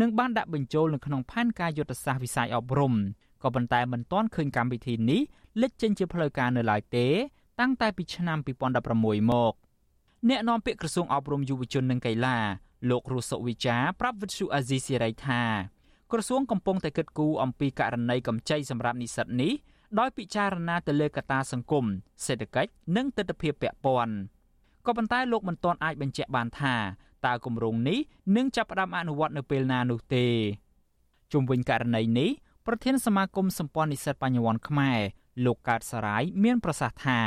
[0.00, 2.94] និងបានដាក់បញ្ចូលនៅក្នុងផែនការយុទ្ធសាស្ត្រវិស័យអប់រំ
[3.42, 5.20] ក៏ប៉ុន្តែមិនទាន់ឃើញកម្មវិធីនេះ
[5.60, 7.06] លេចចេញជាផ្លូវការនៅឡើយទេ
[7.60, 8.38] តាំងតែពីឆ្នាំ
[8.84, 9.54] 2016មក
[10.28, 12.38] អ្នកនាំពាក្យក្រសួងអប់រំយុវជននិងកីឡា
[12.90, 15.42] លោករស់សុវិចាប្រាប់វិទ្យុអាស៊ីសេរីថា
[16.12, 19.52] ក្រសួងកំពុងតែគិតគូរអំពីករណីកម្ចីសម្រាប់និស្សិតនេះ
[19.98, 21.84] ដោយពិចារណាទៅលើកត្តាសង្គម
[22.26, 24.14] សេដ្ឋកិច្ចនិងទស្សនវិជ្ជាពាក់ព័ន្ធ
[24.86, 26.74] ក៏ប៉ុន្តែលោកមិនទាន់អាចបញ្ជាក់បានថា
[27.26, 27.98] តើគម្រោងនេះ
[28.36, 30.26] នឹងចាប់ផ្ដើមអនុវត្តនៅពេលណានោះទេ
[31.32, 32.30] ជុំវិញករណីនេះ
[32.66, 35.00] ប្រធានសមាគមសម្ព័ន្ធនិស្សិតបញ្ញវន្តខ្មែរ
[35.44, 37.20] លោកកើតសរាយមានប្រសាសន៍ថា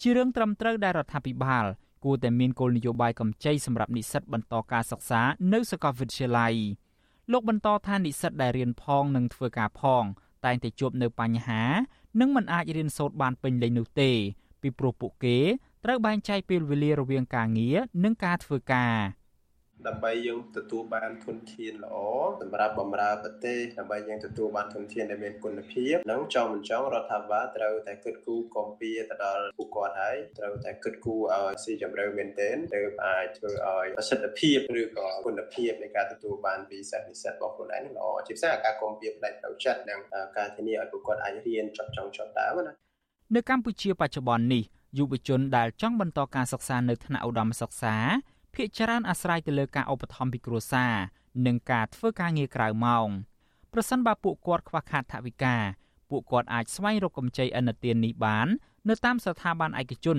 [0.00, 1.64] ជារឿងត្រឹមត្រូវដែលរដ្ឋាភិបាល
[2.04, 5.20] គួរតែមានគោលនយោបាយកម្ចីសម្រាប់និស្សិតបន្តការសិក្សា
[5.52, 6.54] នៅសាកលវិទ្យាល័យ
[7.32, 10.04] លោកបន្តថានិស្សិតដែលរៀនផងនិងធ្វើការផង
[10.44, 11.62] តែងតែជួបនៅបញ្ហា
[12.20, 14.10] និងមិនអាចរៀនសូត្របានពេញលេញនោះទេ
[14.62, 15.38] ពីព្រោះពួកគេ
[15.84, 18.94] ត្រូវបែងចែកពេលវេលារវាងការងារនិងការធ្វើការ។
[19.88, 21.96] ដើម្បីយើងទទួលបានធនធានល្អ
[22.42, 40.00] សម្រាប់បម្រើប្រទេសដើម្បីយើងទទួលបានធនធានដែលមានគុណភាពនិងចង់មិនចង់រដ្ឋាភិបាលត្រូវតែគិតគូរគំពីទៅដល់ពួកគាត់ហើយត្រូវតែគិតគូរឲ្យស៊ីជម្រៅមែនទែនទើបអាចធ្វើឲ្យប្រសិទ្ធភាពឬក៏គុណភាពនៃការទទួលបានពីសិស្សនិស្សិតរបស់ខ្លួនឯងល្អជាពិសេសការគំពីផ្នែកផ្លូវចិត្តនិង
[40.36, 42.72] ការធានាឲ្យពួកគាត់អាចរៀនចប់ចង់ចប់ដើមណា
[43.34, 44.64] នៅកម្ពុជាបច្ចុប្បន្ននេះ
[44.98, 47.96] យុវជនដែលចង់បន្តការសិក្សានៅថ្នាក់ឧត្តមសិក្សា
[48.56, 50.94] ភាគច្រើនអាស្រ័យទៅលើការឧបត្ថម្ភពីគ្រួសារ
[51.46, 53.08] និងការធ្វើការងារក្រៅម៉ោង
[53.72, 55.56] ប្រសិនបើពួកគាត់ខ្វះខាតថវិកា
[56.10, 58.48] ពួកគាត់អាចស្វែងរកកម្ចីឥណទាននេះបាន
[58.88, 60.18] នៅតាមស្ថាប័នឯកជន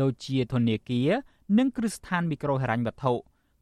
[0.00, 1.10] ដូចជាធនាគារ
[1.58, 3.12] និងគ្រឹះស្ថានមីក្រូហិរញ្ញវត្ថុ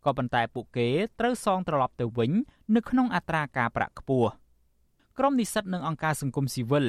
[0.05, 0.89] ក៏ប៉ុន្តែពួកគេ
[1.21, 2.31] ត្រូវសងត្រឡប់ទៅវិញ
[2.75, 4.31] នៅក្នុងអត្រាការប្រាក់ខ្ពស់
[5.19, 6.87] ក្រមនិស្សិតនិងអង្គការសង្គមស៊ីវិល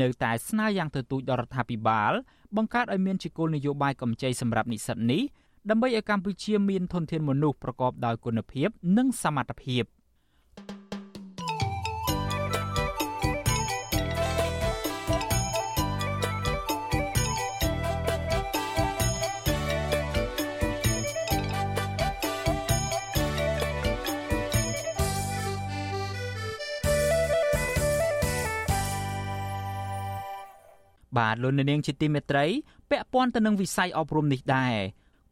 [0.00, 2.12] នៅតែស្នើយ៉ាងទទូចដល់រដ្ឋាភិបាល
[2.56, 5.22] បង្កើតឲ្យមានជាគោលនយោបាយកម្ចីសម្រាប់និស្សិតនេះ
[5.70, 9.84] ដើម្បីឲ្យកម្ពុជាមានធនធានមនុស្សប្រកបដោយគុណភាព និងសមត្ថភាព
[31.18, 32.46] បាទលោកនាងជាទីមេត្រី
[32.90, 34.76] ពាក់ព័ន្ធទៅនឹងវិស័យអប់រំនេះដែរ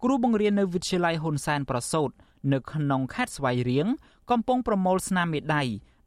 [0.05, 2.11] គ្រូបង្រៀននៅវិទ្យាល័យហ៊ុនសែនប្រសូត
[2.53, 3.87] នៅក្នុងខេត្តស្វាយរៀង
[4.31, 5.63] កំពុងប្រមូលស្នាមមេដៃ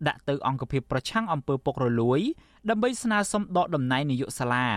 [0.07, 2.19] ដាក់ទៅអង្គភាពប្រឆាំងអំពើពុករលួយ
[2.69, 4.67] ដើម្បីស្នើសុំដកតំណែងនាយកសាលា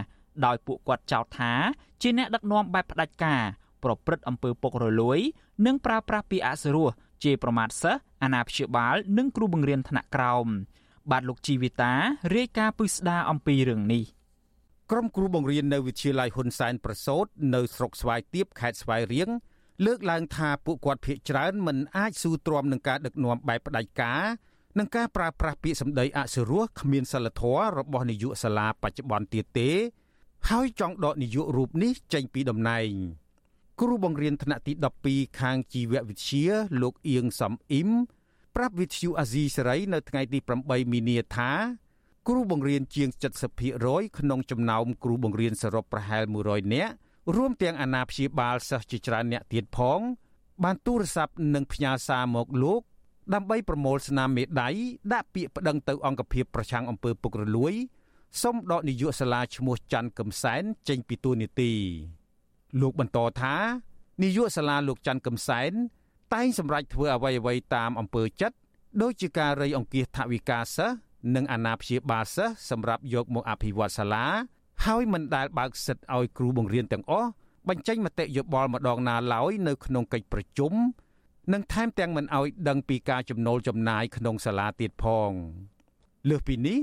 [0.45, 1.53] ដោយពួកគាត់ចោទថា
[2.03, 3.43] ជាអ្នកដឹកនាំបែបផ្ដាច់ការ
[3.85, 5.19] ប្រព្រឹត្តអំពើពុករលួយ
[5.67, 6.89] និងប្រើប្រាស់ពាក្យអសុរោះ
[7.25, 10.47] ជេរប្រមាថសិស្សអាណាព្យាបាល និងគ្រូបង្រៀនថ្នាក់ក្រោម
[11.11, 11.93] បាទលោកជីវិតា
[12.37, 14.05] រាយការណ៍ពឹស្ដារអំពីរឿងនេះ។
[14.92, 19.29] ក្រុមគ្រូបង្រៀននៅវិទ្យាល័យហ៊ុនសែនប្រសូតនៅស្រុកស្វាយទៀបខេត្តស្វាយរៀង
[19.87, 24.22] លើកឡើងថាពួកគាត់ភ័យច្រើនមិនអាចស៊ូទ្រាំនឹងការដឹកនាំបែបផ្ដាច់ការ
[24.79, 29.70] និងការប្រើប្រាស់ពាក្យសម្ដីអសុរោះគ្មានសិលធម៌របស់នាយកសាលាបច្ចុប្បន្នទៀតទេ
[30.51, 32.90] ហើយចង់ដកនាយករូបនេះចេញពីតំណែង
[33.81, 34.72] គ្រូបង្រៀនថ្នាក់ទី
[35.07, 36.46] 12ខាងជីវវិទ្យា
[36.83, 37.90] លោកអៀងសំអ៊ីម
[38.57, 41.53] ប្រាប់វិទ្យុអាស៊ីសេរីនៅថ្ងៃទី8មីនាថា
[42.29, 43.09] គ្រូបង្រៀនជាង
[43.64, 46.93] 70%ក្នុងចំណោមគ្រូបង្រៀនសរុបប្រហែល100នាក់
[47.37, 50.01] រួមទាំងអាណាព្យាបាលសិស្សជាច្រើនអ្នកទៀតផង
[50.64, 52.83] បានទូរស័ព្ទនិងផ្ញើសារមកលោក
[53.35, 54.71] ដើម្បីប្រមូលស្នាមមេដៃ
[55.12, 57.75] ដាក់ពាក្យប្តឹងទៅអង្គភាពប្រឆាំងអំពើពុករលួយ
[58.43, 61.73] សូមដកនាយកសាលាឈ្មោះច័ន្ទកឹមសែនចេញពីតួនាទី
[62.81, 63.57] លោកបន្តថា
[64.23, 65.73] នាយកសាលាលោកច័ន្ទកឹមសែន
[66.35, 68.57] តែងសម្រេចធ្វើអ្វីៗតាមអំពើចិត្ត
[69.03, 74.27] ដូចជាការរៃអង្គាសថវិកាសិស្ស និងអាណាព្យាបាលសិស្សសម្រាប់យកមកអភិវឌ្ឍសាលា
[74.85, 77.29] ហើយមិនដែលបើកសិទ្ធឲ្យគ្រូបង្រៀនទាំងអស់
[77.69, 80.73] បញ្ចេញមតិយោបល់ម្ដងណាឡើយនៅក្នុងកិច្ចប្រជុំ
[81.53, 85.31] និងថែមទាំងមិនឲ្យដឹងពីការចំណូលចំណាយក្នុងសាលាទៀតផង
[86.29, 86.79] លើសពីនេះ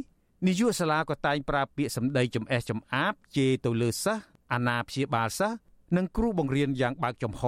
[0.46, 5.58] នាយកសាលាក៏តែងប្រើពាក្យសម្ដីចំអេះចំអាបជេរទៅលើសិស្សអាណាព្យាបាលសិស្ស
[5.98, 7.44] និងគ្រូបង្រៀនយ៉ាងបើកចំហ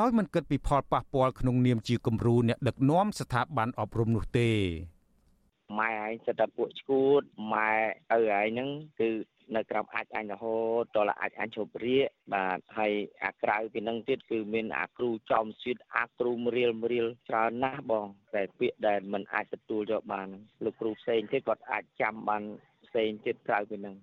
[0.00, 4.50] ដោយមិនគិតពីផលប៉ះពាល់ក្នុងនាមជាគំរូអ្នកដឹកនាំស្ថាប័នអប់រំនោះទេ
[5.78, 7.22] ម៉ែឯងសិតតែពួកឈួត
[7.52, 7.72] ម៉ែ
[8.12, 9.10] ឪឯងហ្នឹងគឺ
[9.56, 12.92] នៅក្រោមអាចអញរហូតដល់អាចអញជប់រៀកបាទហើយ
[13.24, 20.28] អាក្រៅពីនឹងទៀតគឺមានអាគ្រូចំសៀតអាគ្រូមរៀលមរៀលច្រើនណាស់បងតែពាក្យដែលมันអាចទទួលយកបាន
[20.64, 22.42] លោកគ្រូផ្សេងទៀតគាត់អាចចាំបាន
[22.86, 23.96] ផ្សេងទៀតក្រៅពីនឹង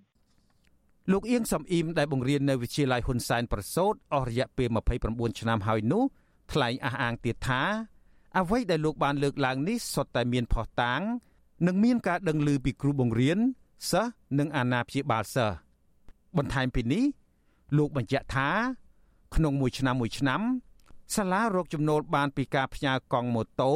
[1.12, 4.68] លោកអៀងសំអ៊ីមដែលបង្រៀននៅវិទ្យាល័យហ៊ុនសែនប្រសូតអស់រយៈពេល
[5.04, 6.04] 29ឆ្នាំហើយនោះ
[6.52, 7.62] ថ្លែងអះអាងទៀតថា
[8.38, 11.00] អ្វីដែលលោកបានលើកឡើងនេះសុទ្ធតែមានផុសតាង
[11.66, 13.38] និងមានការដឹងឮពីគ្រូបង្រៀន
[13.90, 15.56] សិស្សនិងអាណាព្យាបាលសិស្ស
[16.36, 17.04] បន្ថែមពីនេះ
[17.76, 18.48] លោកបញ្ជាក់ថា
[19.34, 20.40] ក្នុងមួយឆ្នាំមួយឆ្នាំ
[21.16, 23.74] សាលារកចំណូលបានពីការផ្ញើកង់ម៉ូតូ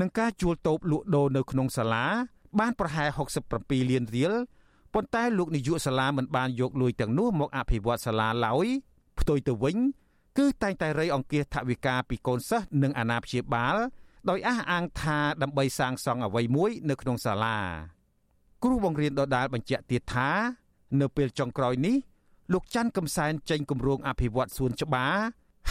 [0.00, 2.04] និងការជួលតូបលក់ដូរនៅក្នុងសាលា
[2.58, 3.08] បានប្រហែល
[3.50, 4.32] 67លានរៀល
[4.94, 8.66] ប៉ុន្តែលោកនាយកសាលាមិនបានយកលុយទាំងនោះមកអភិវឌ្ឍសាលាឡើយ
[9.18, 9.76] ផ្ទុយទៅវិញ
[10.38, 13.76] គឺតែងតែរៃអង្គាសថវិកាពីកូនសិស្សនិងអាណាព្យាបាល
[14.28, 17.58] ដោយអះអាងថាដើម្បីសាងសង់អ្វីមួយនៅក្នុងសាលា
[18.62, 20.30] គ្រូបង្រៀនដដាលបញ្ជាក់ទៀតថា
[21.00, 21.96] នៅពេលចុងក្រោយនេះ
[22.52, 25.14] លោកច័ន្ទកំសែនចេញគម្រោងអភិវឌ្ឍសួនច្បារ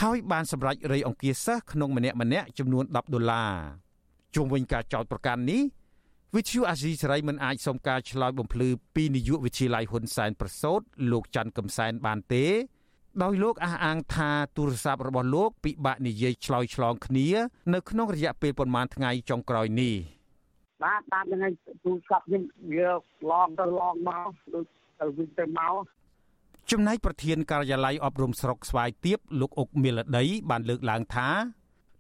[0.01, 3.53] ហើយបានសម្រេចរៃអង្គាសសិស្សក្នុងម្នាក់ម្នាក់ចំនួន10ដុល្លារ
[4.35, 5.61] ជុំវិញការចោទប្រកាន់នេះ
[6.35, 10.81] វិទ្យុអាស៊ីសេរីមិនអាចសុំការឆ្លើយបំភ្លឺពីនាយកវិទ្យាល័យហ៊ុនសែនប្រសូត
[11.11, 12.45] លោកច័ន្ទកំសែនបានទេ
[13.23, 17.27] ដោយលោកអះអាងថាទូរស័ព្ទរបស់លោកពិបាកនិយាយឆ្លើយឆ្លងគ្នា
[17.73, 19.93] នៅក្នុងរយៈពេលប្រមាណថ្ងៃចុងក្រោយនេះ
[20.83, 21.51] បាទតាមហ្នឹង
[21.83, 22.89] ទូរស័ព្ទខ្ញុំវា
[23.31, 24.65] ឡងទៅឡងមកដូច
[24.99, 25.75] ទៅវិញទៅមក
[26.71, 31.29] ចំណែកប្រធានការិយាល័យអប់រំស្រុកស្វាយទៀបលោកអុកមីលដី បានលើកឡើងថា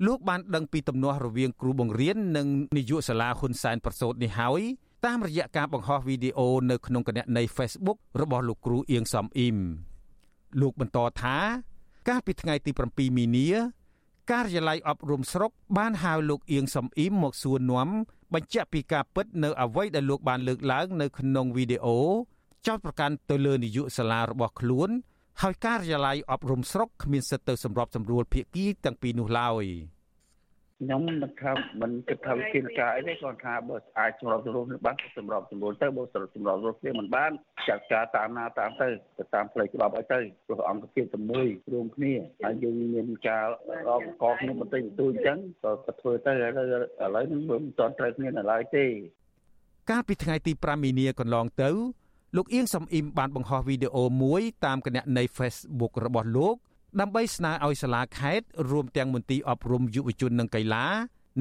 [0.05, 4.61] លោកបានដឹងពីទំនាស់រវាងគ្រូបង្រៀននិងនាយកសាលាហ៊ុនសែនប្រសូតនេះហើយ
[5.05, 9.57] តាមរយៈការបង្ហោះវីដេអូនៅក្នុងគណនី Facebook របស់លោកគ្រូអៀងសំអ៊ីម
[10.61, 11.37] លោកបន្តថា
[12.07, 13.49] កាលពីថ្ងៃទី7មីនា
[14.31, 17.89] ការិយាល័យអប់រំស្រុកបានហៅលោកអៀងសំអ៊ីមមកសួរនាំ
[18.33, 21.99] បញ្ជាក់ពីការពិតនៅអ្វីដែលលោកបានលើកឡើងនៅក្នុងវីដេអូ
[22.67, 24.89] ចោទប្រកាន់ទៅលើនាយកសាលារបស់ខ្លួន
[25.41, 29.65] ហើយការិយាល័យអប់រំស្រុកគ្មានសិទ្ធិទៅសម្របសម្រួលភាគីទាំងពីរនោះឡើយ
[30.81, 37.31] ខ្ញុំមិនថាមិនគិតថាវិធានការអីទេគាត់ថាបើអាចសម្របសម្រួលបានសម្របសម្រួលទៅបើសម្របសម្រួលគ្នាមិនបាន
[37.67, 38.87] ចាត់ការតាមណាតាមទៅ
[39.17, 42.13] ទៅតាមផ្លូវច្បាប់ឲ្យទៅព្រោះអង្គភាពតែមួយរួមគ្នា
[42.43, 43.45] ហើយយើងមានការ
[43.87, 48.85] រកកគ្នាបន្តិចបន្តួចអញ្ចឹងក៏ធ្វើទៅឥឡូវឥឡូវនេះមិនទាន់ត្រូវគ្នានៅឡើយទេ
[49.89, 51.69] កាលពីថ្ងៃទី5មីនាកន្លងទៅ
[52.35, 56.55] លោកអៀងសំអ៊ីមបានបង្ហោះវីដេអូមួយតាមគណនី Facebook របស់លោក
[56.97, 60.85] ដើម្បីស្នើឲ្យសាលាខេត្តរួមទាំងមន្ទីរអប់រំយុវជននិងកីឡា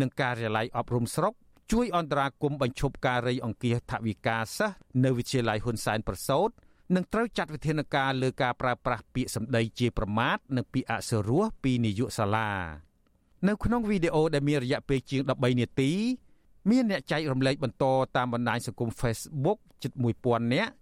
[0.01, 1.33] និងការិយាល័យអប់រំស្រុក
[1.73, 6.49] ជួយអន្តរាគមន៍បញ្ឈប់ការរៃអង្គាសថវិកាសិស្សនៅវិទ្យាល័យហ៊ុនសែនប្រសូត
[6.95, 12.51] និងត្រូវចាត់វិធានការលើការប្រើប្រាស់ពាក្យសម្ដីជាប្រមាថនិងពាក្យអសុរោះពីនាយកសាលា
[13.49, 15.93] នៅក្នុងវីដេអូដែលមានរយៈពេលជាង13នាទី
[16.71, 17.85] មានអ្នកចែករំលែកបន្ត
[18.17, 20.73] តាមបណ្ដាញសង្គម Facebook ជិត1000នាក់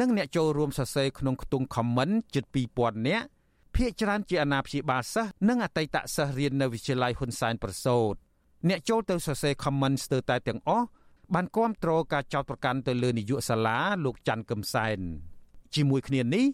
[0.00, 2.44] និងអ្នកចូលរួមសរសេរក្នុងខ្ទង់ comment ជិត
[2.76, 3.26] 2000នាក់
[3.76, 8.14] ភាគច្រើនជាអាណាព្យាបាលសិស្សនិងអតីតសិស្សរៀននៅវិទ្យាល័យហ៊ុនសែនប្រសូត
[8.68, 10.86] អ្នកចូលទៅសរសេរ comment ស្ទើរតែទាំងអស់
[11.34, 14.98] បានគាំទ្រការចោទប្រកាន់ទៅលើនាយកសាលាលោកច័ន្ទកឹមសែន
[15.74, 16.46] ជាមួយគ្នានេះ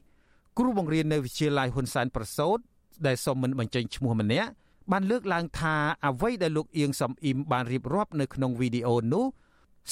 [0.58, 2.58] គ្រូបង្រៀននៅវិទ្យាល័យហ៊ុនសែនប្រសូត
[3.06, 4.50] ដែលសូមមិនបញ្ចេញឈ្មោះម្នាក់
[4.92, 9.24] បានលើកឡើងថាអ្វីដែលលោកអៀងសំអ៊ីមបានរៀបរាប់នៅក្នុងវីដេអូនោះ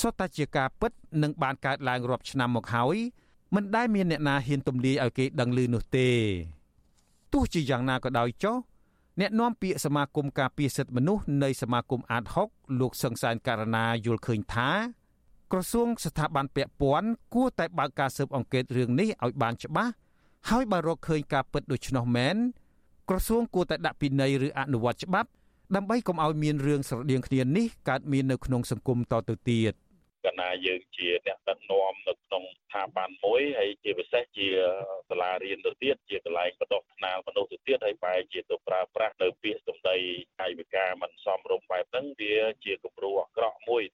[0.01, 2.97] សុទ្ធតែជាការពិតនិងបានកើតឡើងរាប់ឆ្នាំមកហើយ
[3.55, 6.09] មិនដែលមានអ្នកណាហ៊ានទម្លាយឲ្យគេដឹងឮនោះទេ
[7.33, 8.57] ទោះជាយ៉ាងណាក៏ដោយចុះ
[9.21, 14.71] អ្នកនាំពាក្យសមាគមការពារសិទ្ធិមនុស្សនៃសមាគមអាត6លោកសង្សានករណាយល់ឃើញថា
[15.53, 19.93] ក្រសួងស្ថាប័នពាក់ព័ន្ធគួរតែបើកការស៊ើបអង្កេតរឿងនេះឲ្យបានច្បាស់
[20.51, 22.37] ហើយបើរកឃើញការពិតដូច្នោះមែន
[23.09, 25.29] ក្រសួងគួរតែដាក់ពិន័យឬអនុវត្តច្បាប់
[25.77, 29.75] ដើម្បីកុំឲ្យមានរឿងស្រដៀងគ្នានេះកើតមាននៅក្នុងសង្គមតទៅទៀត។
[30.26, 34.46] កណាយើងជាអ្នកដឹកនាំនៅក្នុងស្ថាប័នមួយហើយជាពិសេសជា
[35.11, 39.96] សាលារៀនទៅទៀតជាកន្លែងបណ្ដុះស្នាលមនុស្សទៅទៀតហើយបែរជាទៅប្រើប្រាស់នៅពាក្យសម្ដី
[40.40, 43.85] កាយវិការមិនសមរម្យបែបហ្នឹងវាជាគំរូអាក្រក់មួយ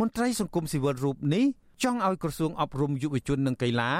[0.00, 1.44] មន្ត្រីសង្គមស៊ីវិលរូបនេះ
[1.82, 3.92] ចង់ឲ្យក្រសួងអប់រំយុវជននិងកីឡា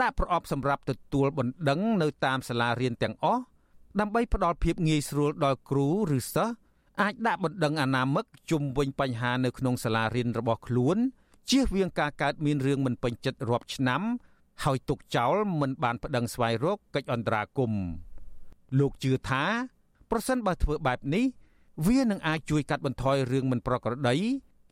[0.00, 3.42] ដាក់ប្រអប់សម្រាប់ទទួលបណ្ដឹងនៅតាមសាលារៀនទាំងអស់
[4.00, 6.54] ដើម្បីផ្ដល់ភាពងាយស្រួលដល់គ្រូឬសិស្ស
[7.00, 10.96] អាចដាក់បណ្ដឹងអនាមិកជុំវិញបញ្ហានៅក្នុងសាលារៀនរបស់ខ្លួន
[11.50, 14.02] ជៀសវាងការកើតមានរឿងមិនពេញចិត្តរាប់ឆ្នាំ
[14.64, 17.82] ហើយទុកចោលមិនបានប្តឹងស្វែងរកកិច្ចអន្តរាគមន៍
[18.78, 19.44] លោកជឿថា
[20.10, 21.24] ប្រសិនបើធ្វើបែបនេះ
[21.86, 24.16] វានឹងអាចជួយកាត់បន្ថយរឿងមិនប្រក្រតី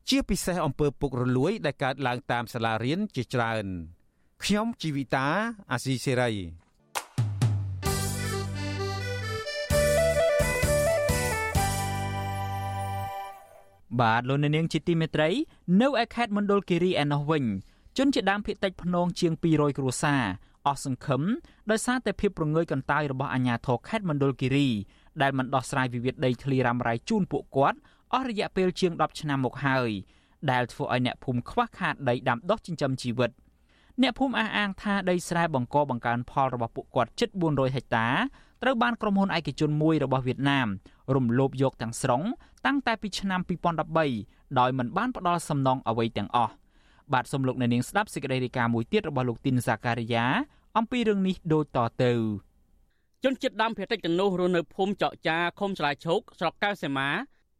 [0.09, 3.67] ជាពិសេសអំពើពុករលួយ ដែលកើតឡើងតាមសាលារៀនជាច្រើន
[4.45, 5.27] ខ្ញុំជីវិតា
[5.73, 6.31] អាស៊ីសេរី
[14.01, 15.31] បាទលោកនាងជាទីមេត្រី
[15.81, 17.45] នៅឯខេត្តមណ្ឌលគិរីឯណោះវិញ
[17.99, 20.23] ជនជាដើមភៀតតិចភ្នងជាង200គ្រួសារ
[20.67, 21.23] អស់សង្ឃឹម
[21.71, 24.69] ដោយសារតែភាពប្រងើយកន្តើយរបស់អាជ្ញាធរខេត្តមណ្ឌលគិរី
[25.23, 27.79] ដែលមិនដោះស្រាយវិវាទដីធ្លីរ៉ាំរ៉ៃជូនពួកគាត់
[28.13, 29.91] អស់រយៈពេលជាង10ឆ្នាំមកហើយ
[30.51, 33.31] ដែលធ្វើឲ្យអ្នកភូមិខ្វះខាតដីដាំដុះចិញ្ចឹមជីវិត
[34.03, 38.09] អ្នកភូមិអះអាងថាដីស្រែបង្កបង្កើនផលរបស់ពួកគាត់ជិត400ហិកតា
[38.63, 40.69] ត្រូវបានក្រុមហ៊ុនឯកជនមួយរបស់វៀតណាម
[41.15, 42.23] រំលោភយកទាំងស្រុង
[42.67, 43.41] តាំងតែពីឆ្នាំ
[43.99, 46.53] 2013ដោយមិនបានផ្ដល់សំណងអ្វីទាំងអស់
[47.13, 50.27] បាទសូមលោកអ្នកនាងស្ដាប់សេចក្តីរាយការណ៍មួយទៀតរបស់លោកទីនសាការីយ៉ា
[50.79, 52.13] អំពីរឿងនេះដូចតទៅ
[53.25, 57.09] ជនជាតិដើមភាគតិចទាំងនោះរស់នៅភូមិចောက်ចាឃុំឆ្លាយឈោកស្រុកកៅសេមា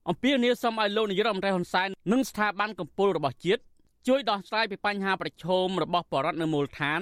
[0.09, 3.63] អំពីនីសុំឲ្យលោកនាយរដ្ឋមន្ត្រីហ៊ុនសែននិងស្ថាប័នកម្ពុជារបស់ជាតិ
[4.09, 7.01] ជួយដោះស្រាយពីបញ្ហាប្រឈមរបស់បរដ្ឋនៅមូលដ្ឋាន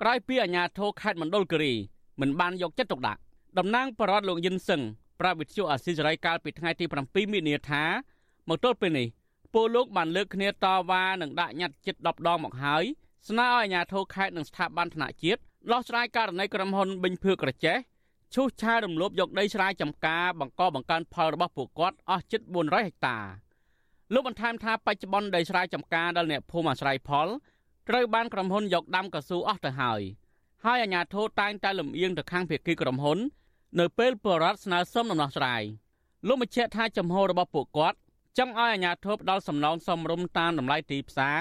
[0.00, 1.74] ក្រោយពីអាជ្ញាធរខេត្តមណ្ឌលគិរី
[2.20, 3.20] មិនបានយកចិត្តទុកដាក់
[3.56, 4.82] តំណាងបរដ្ឋលោកយិនសឹង
[5.20, 7.84] ប្រាប់វិទ្យុអាស៊ីសេរីកាលពីថ្ងៃទី7មីនាថា
[8.48, 9.08] មកទល់ពេលនេះ
[9.54, 12.84] ពលលោកបានលើកគ្នាតវ៉ានិងដាក់ញត្តិជិត10ដងមកហើយ
[13.28, 15.40] ស្នើឲ្យអាជ្ញាធរខេត្តនិងស្ថាប័នថ្នាក់ជាតិ
[15.72, 17.76] ដោះស្រាយករណីក្រុមហ៊ុនបិញភឿក្រចេះ
[18.34, 23.18] ឈូសឆាយរំលោភយកដីស្រែចម្ការបង្កបង្កើនផលរបស់ពួកគាត់អស់ជិត400ហិកតា
[24.14, 27.28] លោកបន្ថែមថាបច្ចុប្បន្នដីស្រែចម្ការដែលអ្នកភូមិអាស្រ័យផល
[27.88, 30.00] ត្រូវបានក្រុមហ៊ុនយកដាំកស៊ូអស់ទៅហើយ
[30.64, 33.18] ហើយអាជ្ញាធរតែងតែលំអៀងទៅខាងភាគីក្រុមហ៊ុន
[33.80, 35.62] នៅពេលបរដ្ឋស្នើសុំដំណោះស្រាយ
[36.26, 37.98] លោកបញ្ជាក់ថាចំហរបស់ពួកគាត់
[38.38, 41.38] ចង់ឲ្យអាជ្ញាធរផ្ដល់សំណងសមរម្យតាមតម្លៃទីផ្សារ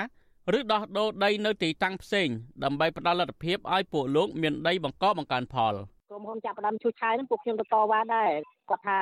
[0.57, 2.27] ឬដោះដូរដីនៅទីតាំងផ្សេង
[2.63, 5.73] ដើម្បីផ្ដល់លទ្ធភាពឲ្យពួកលោកមានដីបង្កបង្កើនផល
[6.09, 8.31] ក្រុមហ៊ុនចាប់ផ្ដើមឈូសឆាយហ្នឹងពួកខ្ញុំទៅតវ៉ាដែរ
[8.69, 8.99] គាត់ថា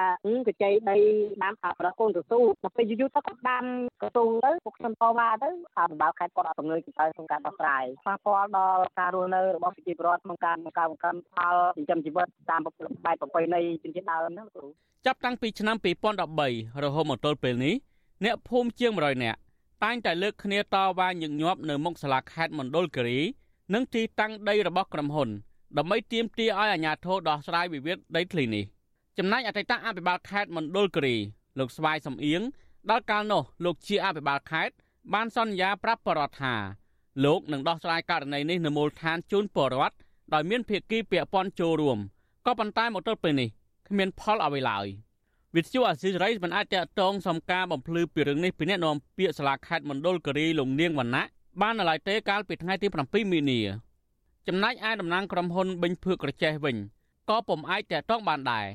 [0.47, 0.97] កញ្ចៃដី
[1.43, 3.63] ដាំថាប្រកូនកស៊ូដល់ពេលយូរទៅគាត់ដាំ
[4.01, 12.69] កស៊ូទៅពួកខ្ញុំតវ៉ាទៅថាបណ្ដាខេត្តគាត់អត់ទំនើយទៅក្នុងការដោះស្រាយប៉ះពាល់ដល់ការរស់នៅរបស់ប្រជាពលរដ្ឋក្នុងការបង្កើនបង្កើនផលចិញ្ចឹមជីវិតតាមបែ
[13.13, 14.65] បប្រពៃណីជំនឿដើមហ្នឹងគ្រូ
[15.06, 15.75] ចាប់តាំងពីឆ្នាំ
[16.32, 17.75] 2013រហូតមកទល់ពេលនេះ
[18.25, 19.39] អ្នកភូមិជាង100នាក់
[19.84, 23.19] តែងតែលើកគ្នាតវ៉ាញឹកញាប់នៅមុខសាលាខេត្តមណ្ឌលគិរី
[23.73, 25.30] និងទីតាំងដីរបស់ក្រុមហ៊ុន
[25.78, 28.65] ដើម្បីទាមទារឲ្យអាជ្ញាធរដោះស្រាយវិវាទដីធ្លីនេះ
[29.19, 31.15] ចំណែកអតីតអភិបាលខេត្តមណ្ឌលគិរី
[31.60, 32.41] លោកស្វាយសំអៀង
[32.89, 34.75] ដល់កាលនោះលោកជាអភិបាលខេត្ត
[35.13, 36.54] បានសន្យាប្រាប់បរដ្ឋថា
[37.25, 39.95] លោកនឹងដោះស្រាយករណីនេះនៅមូលដ្ឋានជូនបរដ្ឋ
[40.34, 41.97] ដោយមានភាគីពាក់ព័ន្ធចូលរួម
[42.45, 43.49] ក៏ប៉ុន្តែមកទល់ពេលនេះ
[43.88, 44.86] គ្មានផលអ្វីឡើយ
[45.56, 51.25] វិទ្យុអាស៊ីសេរីមិនអាចតតងសំការបំភ្លឺពីរឿងនេះពីអ្នកនាំពាក្យសាលាខេត្តមណ្ឌលគិរីលោកនាងវណ្ណៈ
[51.62, 53.60] បាននៅឡើយទេកាលពីថ្ងៃទី7មីនា
[54.47, 56.75] ចំណែកឯតំណាងក្រុមហ៊ុនបិញភឿកក្រចេះវិញ
[57.30, 58.67] ក៏ពុំអាចតតងបានដែរ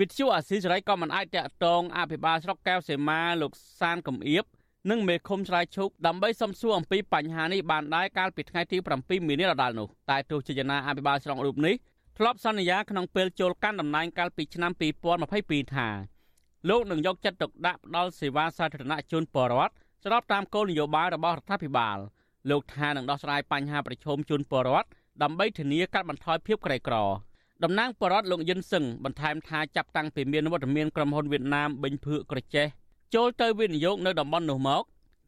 [0.00, 4.44] វិទ្យុអាស៊ីសេរីក៏មិនអាចតតងអភិបាលស្រុកកែវសីមាលោកសានកំអៀប
[4.90, 11.74] និងមេឃុំឆ្លើយឈូកដើម្បីសំសួរអំពីបញ្ហានេះបានដែរកាលពីថ្ងៃទី7មីនាដដែលនោះតែទោះជាយ៉ាងណាអភិបាលស្រុករូបនេះ
[12.18, 14.72] ធ្លាប់សន្យាក្នុងពេលចូលកាន់តំណែងកាលពីឆ្នាំ
[15.22, 15.88] 2022ថា
[16.68, 19.74] លោកនឹងយកចិត្តទុកដាក់ផ្ដល់សេវាសាធារណៈជូនពលរដ្ឋ
[20.04, 21.98] ស្របតាមគោលនយោបាយរបស់រដ្ឋាភិបាល
[22.50, 24.88] លោកថានឹងដោះស្រាយបញ្ហាប្រឈមជូនពលរដ្ឋ
[25.22, 26.96] ដើម្បីធានាកាត់បន្ថយភាពក្រីក្រ
[27.64, 32.66] តំណាងបរដ្ឋលោកយិនសឹងបន្ថែមថាចាប់តាំងពីមានវត្តមានក្រុមហ៊ុនវៀតណាមបិញភឿក្រចេះ
[33.14, 34.82] ចូលទៅវិនិយោគនៅតំបន់នោះមក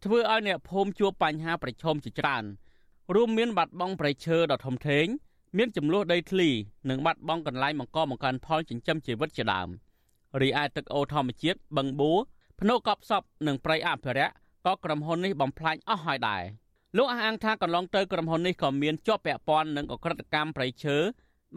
[0.05, 2.45] ធ្វើឲ្យអ្នកភូមិជួបបញ្ហាប្រឈមជាច្រើន
[3.15, 5.07] រួមមានបាត់បង់ប្រៃឈើដ៏ធំធេង
[5.57, 6.49] មានចំនួនដីធ្លី
[6.89, 9.69] និងបាត់បង់កន្លែងបង្កបង្កើនផលចិញ្ចឹមជីវិតជាដើម
[10.41, 12.13] រីឯទឹកអូរធម្មជាតិបឹងបួ
[12.61, 14.35] ភ្នៅកប់សពនិងប្រៃអភិរក្ស
[14.67, 16.43] ក៏ក្រុមហ៊ុននេះបំផ្លាញអស់ហើយដែរ
[16.97, 20.97] លោកអះអាងថាកន្លងទៅក្រុមហ៊ុននេះក៏មានជាប់ពាក់ព័ន្ធនឹងអក្រិតកម្មប្រៃឈើ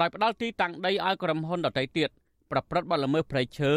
[0.01, 2.09] ដោយផ្ដាល់ទីតាំងដីឲ្យក្រុមហ៊ុនដទៃទៀត
[2.51, 3.73] ប្រព្រឹត្តបទល្មើសព្រៃឈើ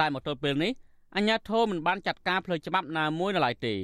[0.00, 0.72] តែមកទល់ពេលនេះ
[1.16, 3.74] អាជ្ញាធរមិនបានចាត់ការផ្លូវច្បាប់ណាមួយនៅឡើយទេ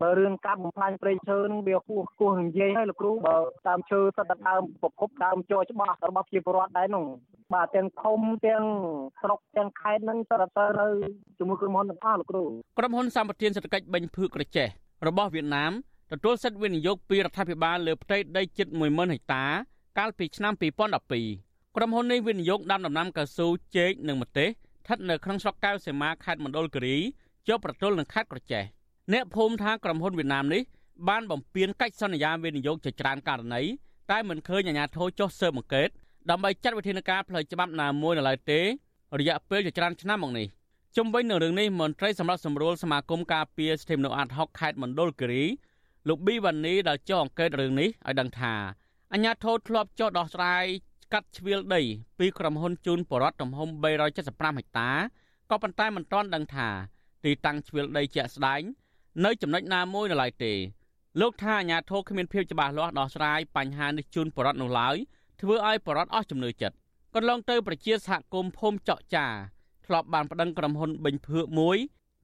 [0.00, 3.36] បើរឿងកាប់បំផ្លាញព្រៃឈើនឹងវាគោះគោះនិយាយហើយលោកគ្រូបើ
[3.68, 7.04] ដើមឈើសិតតែដើមប្រភពដើមជ័រច្បាស់របស់ប្រជាពលរដ្ឋដែរនោះ
[7.54, 8.62] បាទទាំងឃុំទាំង
[9.22, 10.88] ស្រុកទាំងខេត្តនឹងសិតតែនៅ
[11.38, 12.42] ជាមួយក្រុមហ៊ុនទាំងអស់លោកគ្រូ
[12.78, 14.68] ក្រុមហ៊ុនសម្បត្តិសេដ្ឋកិច្ចបេញភឿក្រចេះ
[15.06, 15.72] របស់វៀតណាម
[16.12, 19.44] ទទួលសិទ្ធិវិនិយោគពីរដ្ឋាភិបាលលើផ្ទៃដីជិត10000ហិកតា
[20.00, 20.54] កាលពីឆ្នាំ
[21.14, 23.46] 2012ក្រុមហ៊ុននេះវិនិយោគដាំដំណាំកៅស៊ូ
[23.76, 26.96] ចេកនិងម្ទេសស្ថិតនៅក្នុងស្រុកកៅសីមាខេត្តមណ្ឌលគិរី
[27.48, 28.64] ជាប់ប្រទល់នឹងខេត្តក្រចេះ
[29.12, 30.62] អ្នកភូមិថាក្រុមហ៊ុនវៀតណាមនេះ
[31.08, 33.62] បានបំពេញកិច្ចសន្យាវិនិយោគជាច្រើនករណី
[34.10, 35.88] តែមិនឃើញអាជ្ញាធរចុះស៊ើបអង្កេត
[36.30, 38.60] ដើម្បីចាត់វិធានការផ្លូវច្បាប់ណាមួយនៅឡើយទេ
[39.18, 40.46] រយៈពេលជាច្រើនឆ្នាំមកនេះ
[40.96, 45.44] ជុំវិញនឹងរឿងនេះមន្ត្រីសម្រាប់សម្រួលសមាគមការពារសិទ្ធិមនុស្សអាត់ហុកខេត្តមណ្ឌលគិរី
[46.08, 48.54] លោកប៊ីវ៉ានីដែលចុះអង្កេតរឿងនេះឲ្យដឹងថា
[49.14, 50.64] អញ្ញាធិធ្លាប់ចុះដោះស្រាយ
[51.12, 51.82] កាត់ជ្រៀលដី
[52.18, 53.68] ពីក្រុមហ៊ុនជូនបរដ្ឋទំហំ
[54.12, 54.90] 375ហិកតា
[55.50, 56.68] ក៏ប៉ុន្តែមិនទាន់ដឹងថា
[57.24, 58.62] ទីតាំងជ្រៀលដីជាក់ស្ដែង
[59.24, 60.52] នៅចំណុចណាមួយនៅឡើយទេ
[61.20, 64.96] លោកថាអាញាធរគ្មានភាពច្បាស់លាស់ដោះស្រាយបញ្ហានេះជូនបរដ្ឋនោះឡើយ
[65.40, 66.76] ធ្វើឲ្យបរដ្ឋអស់ជំនឿចិត្ត
[67.14, 69.26] កន្លងទៅប្រជាសហគមន៍ភូមិចော့ចា
[69.86, 71.78] ធ្លាប់បានប្តឹងក្រុមហ៊ុនបិញភឿកមួយ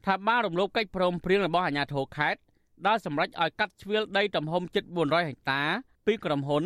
[0.06, 2.40] ថាបានរំលោភកិច្ចព្រមព្រៀងរបស់អាជ្ញាធរខេត្ត
[2.86, 5.62] ដែលសម្រេចឲ្យកាត់ជ្រៀលដីទំហំជិត400ហិកតា
[6.06, 6.64] ពីក្រុមហ៊ុន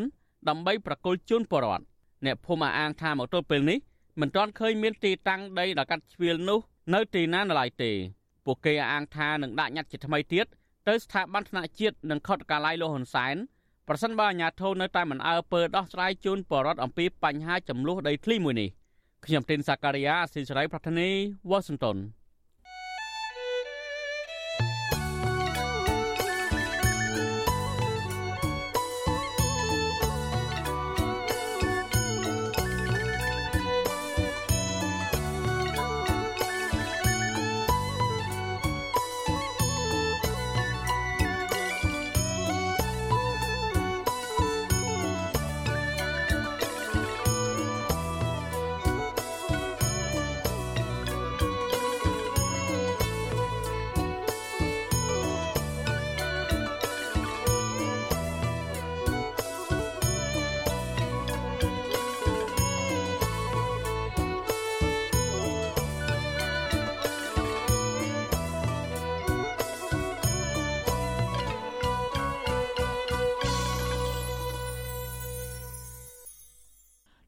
[0.48, 1.84] ដើម្បីប្រគល់ជូនពលរដ្ឋ
[2.26, 3.78] អ្នកភូមិអាងថាមកទល់ពេលនេះ
[4.20, 6.58] មិនទាន់ឃើញមានទីតាំងដីដែលកាត់ជ្រៀលនោះ
[6.94, 7.90] នៅទីណានៅឡើយទេ
[8.44, 10.46] ពួកគេអាងថានឹងដាក់ញត្តិជាថ្មីទៀត
[10.88, 13.36] ទៅស្ថាប័នថ្នាក់ជាតិនិងខុទ្ទកាល័យលោកហ៊ុនសែន
[13.88, 18.68] ប្រសិនបើអាជ្ញាធរនៅតែមិនអើពើដោះស្រាយជូនពលរដ្ឋអំពីបញ្ហាចំនួនដីធ្លីមួយនេះ
[19.24, 21.08] ខ្ញុំទីនសាការីយ៉ាអស៊ីសេរីប្រធានី
[21.50, 21.96] វ៉ាស៊ីនតោន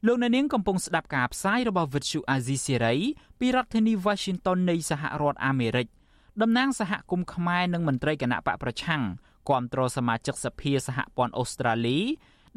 [0.06, 2.98] លោកអ្នកនាងកំពុងស្ដាប់ការផ្សាយរបស់ Vuthu Azizi Serai
[3.40, 5.86] ពីរដ្ឋធានី Washington នៃសហរដ្ឋអាមេរិក
[6.42, 9.02] តំណាងសហគមន៍ខ្មែរនិងមន្ត្រីគណៈបកប្រឆាំង
[9.48, 12.00] គាំទ្រសមាជិកសភាសហព័ន្ធអូស្ត្រាលី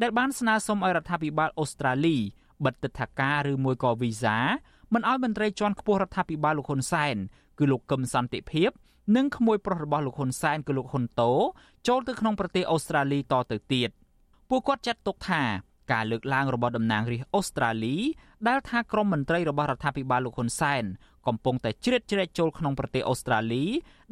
[0.02, 2.16] ដែលបានស្នើសុំឲ្យរដ្ឋាភិបាលអូស្ត្រាលី
[2.64, 4.36] បិទទិដ្ឋាការឬមួយក៏វីសា
[4.92, 7.16] មិនឲ្យមន្ត្រីជាន់ខ្ពស់រដ្ឋាភិបាលលោកហ៊ុនសែន
[7.58, 8.70] គឺលោកកឹមសន្តិភាព
[9.16, 11.32] និងក្មួយប្រុសរបស់លោកហ៊ុនសែនគឺលោកហ៊ុនតូ
[11.88, 13.90] ចូលទៅក្នុងប្រទេសអូស្ត្រាលីតទៅទៀត
[14.48, 15.42] ពួកគាត់ចាត់ទុកថា
[15.92, 17.96] ការលើកឡើងរបស់តំណាងរាស្ត្រអូស្ត្រាលី
[18.48, 20.84] ដែលថាក្រុមមន្ត្រីរបស់រដ្ឋាភិបាលលោកហ៊ុនសែន
[21.26, 23.64] កំពុងតែជ្រៀតជ្រែកចូលក្នុងប្រទេសអូស្ត្រាលី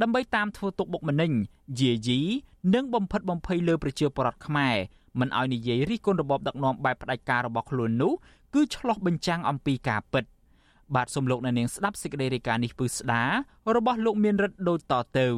[0.03, 1.33] ដើម្បីតាមធ្វើទុកបុកម្នេញ
[1.81, 2.20] យាយី
[2.75, 4.77] និងបំផិតបំភ័យលើប្រជាពលរដ្ឋខ្មែរ
[5.20, 8.12] មិនឲ្យនិយាយរិះគន់របបដឹកនាំបែបផ្ដាច់ការរបស់ខ្លួននោះ
[8.55, 10.25] គឺឆ្លោះបញ្ចាំងអំពីការពិត
[10.95, 13.22] បាទសូមលោកអ្នកនាងស្ដាប់សេចក្តីរាយការណ៍នេះពឺស្ដា
[13.77, 15.29] របស់លោកមានរិទ្ធដូចតទៅ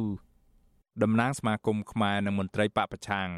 [1.03, 3.29] តំណាងសមាគមខ្មែរនិងមន្ត្រីបពប្រឆាំង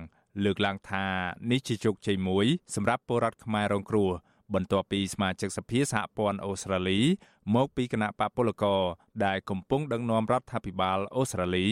[0.46, 1.06] លើកឡើងថា
[1.52, 4.10] នេះជាជោគជ័យមួយសម្រាប់ពលរដ្ឋខ្មែររងគ្រោះ
[4.54, 7.00] បន្ទាប់ពីសមាជិកសភាសហព័ន្ធអូស្ត្រាលី
[7.56, 8.82] មកពីគណៈបកពលករ
[9.26, 11.68] ដែលកំពុងដឹកនាំរដ្ឋាភិបាលអូស្ត្រាលី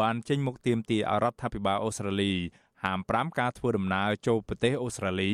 [0.00, 2.32] បានចេញមុខទាមទារឲ្យរដ្ឋាភិបាលអូស្ត្រាលី
[2.84, 5.30] ហាម5ការធ្វើដំណើរចូលប្រទេសអូស្ត្រាលី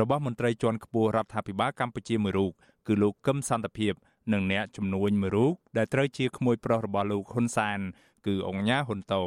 [0.00, 2.52] របស់មន្ត្រីជាន់ខ្ពស់រដ្ឋាភិបាលកម្ពុជាមួយរូប
[2.86, 3.92] គឺលោកកឹមសន្តិភាព
[4.32, 7.78] និងអ្នកជំនួញមួយរូបដែលត្រូវជាក្មួយប្រុសរបស់លោកហ៊ុនសាន
[8.26, 9.22] គឺអង្គញាហ៊ុនតូ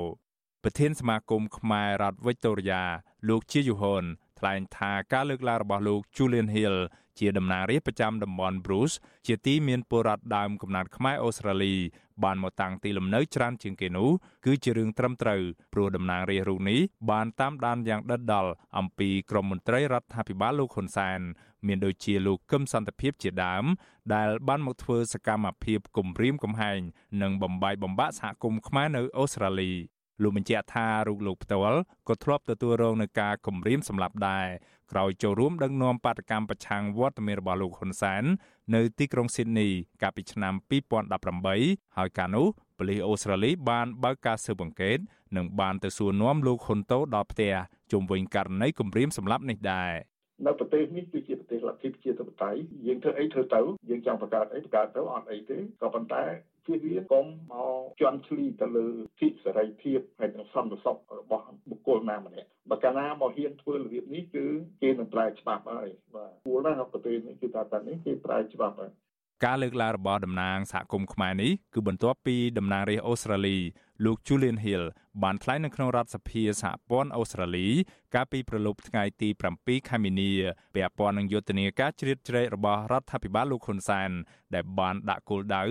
[0.64, 2.84] ប្រធានសមាគមខ្មែររដ្ឋវិចតូរីយ៉ា
[3.30, 4.04] លោកជាយូហុន
[4.40, 6.76] ថ្លែងថាការលើកឡើងរបស់លោក Julian Hill
[7.20, 8.96] ជាតំណាងរាស្ត្រប្រចាំតំបន់ Bruce
[9.28, 11.76] ជាទីមានពលរដ្ឋដើមកំណើតខ្មែរអូស្ត្រាលី
[12.24, 14.10] បានមកតាំងទីលំនៅច្រើនជាងគេនោះ
[14.46, 15.42] គឺជារឿងត្រឹមត្រូវ
[15.74, 16.80] ព្រោះតំណាងរាស្ត្ររូបនេះ
[17.12, 21.20] បានតាមដានយ៉ាងដិតដល់អំពីក្រមមន្ត្រីរដ្ឋាភិបាលលោកហ៊ុនសែន
[21.68, 23.66] មានដូចជាលោកកឹមសន្តិភាពជាដើម
[24.14, 26.80] ដែលបានមកធ្វើសកម្មភាពគំរាមកំហែង
[27.22, 29.74] និងបំបាយបំបាក់សហគមន៍ខ្មែរនៅអូស្ត្រាលី
[30.24, 34.48] លោកបញ្ជាក់ថារូបលោកផ្ទាល់ក៏ធ្លាប់ទទួលរងនឹងការគំរាមសម្លាប់ដែរ
[34.92, 38.24] ក្រោយចូលរួមដឹកនាំបាតកម្មប្រឆាំងវត្តមានរបស់លោកហ៊ុនសែន
[38.76, 39.70] នៅទីក្រុងស៊ីដនី
[40.02, 40.54] កាលពីឆ្នាំ
[41.26, 42.48] 2018ហើយកាលនោះ
[42.78, 44.98] ប៉ូលីសអូស្ត្រាលីបានបើកការស៊ើបអង្កេត
[45.38, 47.54] និងបានទៅសួរនាំលោកហ៊ុនតូដល់ផ្ទះ
[47.92, 49.92] ជុំវិញករណីគំរាមសម្លាប់នេះដែរ
[50.46, 56.24] នៅប្រទេសនេះគឺជាប្រទេសលទ្ធិប្រជាធិបតេយ្យយើងធ្វើអីធ្វើទៅយើងចង់បង្កើតអីបង្កើតទៅអត់អីទេក៏ប៉ុន្តែ
[56.66, 58.86] ជៀសវាងកុំមកជន់ឈ្លីទៅលើ
[59.20, 64.46] សិទ្ធិសេរីភាពហើយនិងសន្តិសុខរបស់បុគ្គលណាម្នាក់បើកាលណាមកហ៊ានធ្វើរបៀបនេះគឺ
[64.82, 68.92] គេនឹងប្រែច្បាប់ហើយបាទគួរណាស់ប្រទេសនេះគឺថាតែនេះគេប្រែច្បាប់ហើយ
[69.46, 73.58] ការលើកឡើងរបស់តំណាងសហគមន៍ខ្មែរនេះគឺបន្ទាប់ពីតំណាងរាស្ត្រអូស្ត្រាលី
[74.06, 74.84] លោក Julian Hill
[75.24, 77.68] បានថ្លែងនៅក្នុងរដ្ឋសភាសហព័ន្ធអូស្ត្រាលី
[78.16, 79.30] កាលពីប្រលប់ថ្ងៃទី
[79.60, 80.32] 7ខែមីនា
[80.76, 84.10] ពាក់ព័ន្ធនឹងយុទ្ធនាការជ្រៀតជ្រែករបស់រដ្ឋាភិបាលលោកហ៊ុនសែន
[84.54, 85.64] ដែលបានដាក់គោលដៅ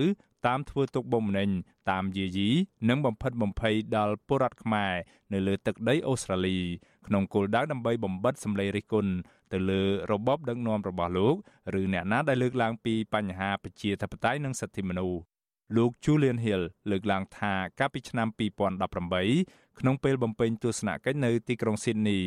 [0.47, 1.49] តាមធ្វើទុកបុកម្នេញ
[1.91, 2.49] តាមយាយី
[2.89, 4.93] និងបំផិតបំភ័យដល់ពលរដ្ឋខ្មែរ
[5.33, 6.57] នៅលើទឹកដីអូស្ត្រាលី
[7.07, 9.11] ក្នុងគោលដៅដើម្បីបំបិតសម្លេងរិះគន់
[9.53, 11.35] ទៅលើរបបដឹកនាំរបស់លោក
[11.79, 15.21] ឬអ្នកណាដែលលើកឡើងពីបញ្ហាប្រជាធិបតេយ្យនិងសិទ្ធិមនុស្ស
[15.77, 18.27] លោក Julian Hill លើកឡើងថាកាលពីឆ្នាំ
[19.03, 22.21] 2018ក្នុងពេលបំពេញទស្សនកិច្ចនៅទីក្រុង Sydney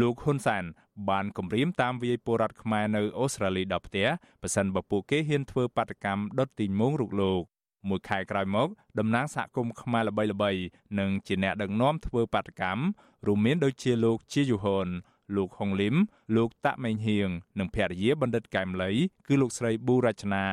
[0.00, 0.64] លោកហ៊ុនសែន
[1.10, 4.06] បានគម្រាមតាមវាយពលរដ្ឋខ្មែរនៅអូស្ត្រាលីដល់ផ្ទះ
[4.42, 7.42] ប៉ះសិនបើពួកគេហ៊ានធ្វើបាតកម្មដុតទីងមុងរូបលោក
[7.88, 8.68] មួយខែក្រោយមក
[8.98, 10.62] តំណាងសហគមន៍ខ្មែរល្បីៗ
[10.98, 12.82] និងជាអ្នកដឹកនាំធ្វើបាតកម្ម
[13.26, 14.88] រួមមានដូចជាលោកជាយូហុន
[15.36, 15.94] លោកហុងលឹម
[16.36, 17.28] លោកតាក់មេងហៀង
[17.58, 18.90] និងភរិយាបណ្ឌិតកែមលី
[19.26, 20.46] គឺលោកស្រីប៊ូរចនា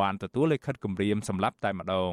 [0.00, 2.12] បានទទួលលិខិតគម្រាមសម្លាប់តែម្ដង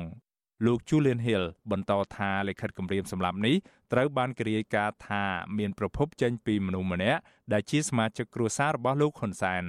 [0.65, 3.55] លោក Julian Hill បន្តថាលិខិតគម្រាមសម្លាប់នេះ
[3.93, 5.23] ត្រូវបានគេរាយការណ៍ថា
[5.57, 7.19] មានប្រភពចេញពីមនុស្សម្នាក់
[7.53, 9.63] ដែលជាសមាជិកគ្រួសាររបស់លោកហ៊ុនសែន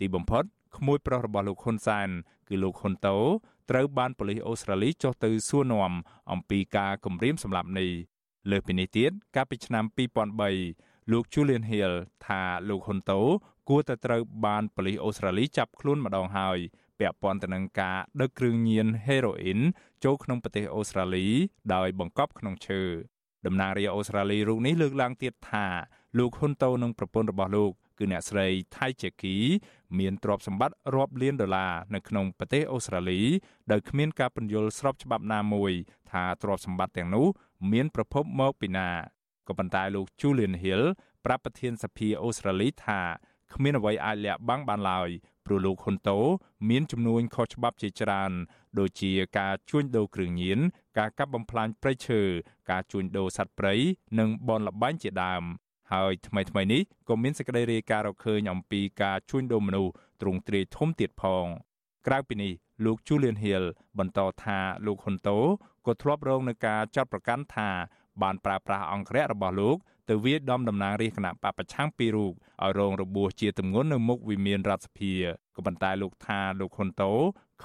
[0.00, 0.44] ទីបំផុត
[0.76, 2.08] ក្មួយប្រុសរបស់លោកហ៊ុនសែន
[2.48, 3.18] គឺលោកហ៊ុនតូ
[3.70, 5.92] ត្រូវបានប៉ូលីសអូស្ត្រាលីចុះទៅសួរនាំ
[6.32, 7.90] អំពីការគំរាមសម្លាប់នេះ
[8.50, 9.84] លើសពីនេះទៀតកាលពីឆ្នាំ
[10.48, 11.92] 2003លោក Julian Hill
[12.26, 13.20] ថាលោកហ៊ុនតូ
[13.68, 16.58] គួរតែត្រូវបានប៉ូលីសអូស្ត្រាលីចាប់ខ្លួនម្ដងហើយ
[16.98, 19.60] ពាក់ព័ន្ធទៅនឹងការដឹកគ្រឿងញៀនហេរ៉ូអ៊ីន
[20.04, 21.26] ចូលក្នុងប្រទេសអូស្ត្រាលី
[21.74, 22.82] ដោយបង្កប់ក្នុងឈើ
[23.46, 25.66] តំណាងរាជអូស្ត្រាលីរូបនេះលើកឡើងទៀតថា
[26.18, 29.36] លោកហ៊ុនតូនិងប្រពន្ធរបស់លោកគឺអ្នកស្រីថៃចេគី
[29.98, 33.20] មានទ្រព្យសម្បត្តិរាប់លានដុល្លារនៅក្នុងប្រទេសអូស្ត្រាលី
[33.70, 35.72] ដោយគ្មានការពន្យល់ស្របច្បាប់ណាមួយ
[36.10, 37.26] ថាទ្រព្យសម្បត្តិទាំងនោះ
[37.72, 38.88] មានប្រភពមកពីណា
[39.48, 40.82] ក៏ប៉ុន្តែលោក Julian Hill
[41.24, 43.00] ប្រាប់ប្រធានសភាអូស្ត្រាលីថា
[43.54, 45.10] គ្មានអ្វីអាចលាក់បាំងបានឡើយ
[45.46, 46.18] ព្រោះលោកហ៊ុនតូ
[46.70, 48.32] មានចំនួនខុសច្បាប់ជាច្រើន
[48.78, 50.58] ដូចជាការជួញដូរគ្រឿងញៀន
[50.98, 52.20] ការកាប់បំផ្លាញព្រៃឈើ
[52.70, 53.74] ការជួញដូរសត្វព្រៃ
[54.18, 55.42] និងបនលបែងជាដើម
[55.92, 61.46] ហើយថ្មីថ្មីនេះក៏មានសេចក្តីរាយការណ៍រកឃើញអំពីការជួញដូរមនុស្សទ្រង់ទ្រាយធំទៀតផង
[62.06, 62.52] ក្រៅពីនេះ
[62.84, 63.64] លោក Julian Hill
[63.98, 65.38] បន្តថាលោកហ៊ុនតូ
[65.86, 67.70] ក៏ធ្លាប់រងនឹងការចាត់ប្រកាន់ថា
[68.22, 69.76] បានប្រើប្រាស់អង្គរៈរបស់លោក
[70.10, 72.32] ទៅវាយដំតំណាងរាជគណៈបពប្រឆាំងពីររូប
[72.62, 75.12] ឲ្យរងរបួសជាទម្ងន់នៅមុខវិមានរដ្ឋសភា
[75.56, 77.12] ក៏ប៉ុន្តែលោកថាលោកហ៊ុនតូ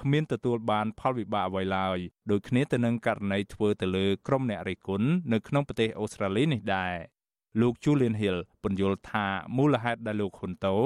[0.00, 1.98] គ្មានទទួលបានផលវិបាកអ្វីឡើយ
[2.30, 6.94] ដូចគ្នាទៅនឹងករណីធ្វើទៅលើក្រុមអ្នករិះគន់នៅក្នុងប្រទេសអូស្ត្រាលីនេះដែរ
[7.60, 9.26] លោក Julian Hill ពន្យល់ថា
[9.56, 10.76] មូលហេតុដែលលោកហ៊ុនតូ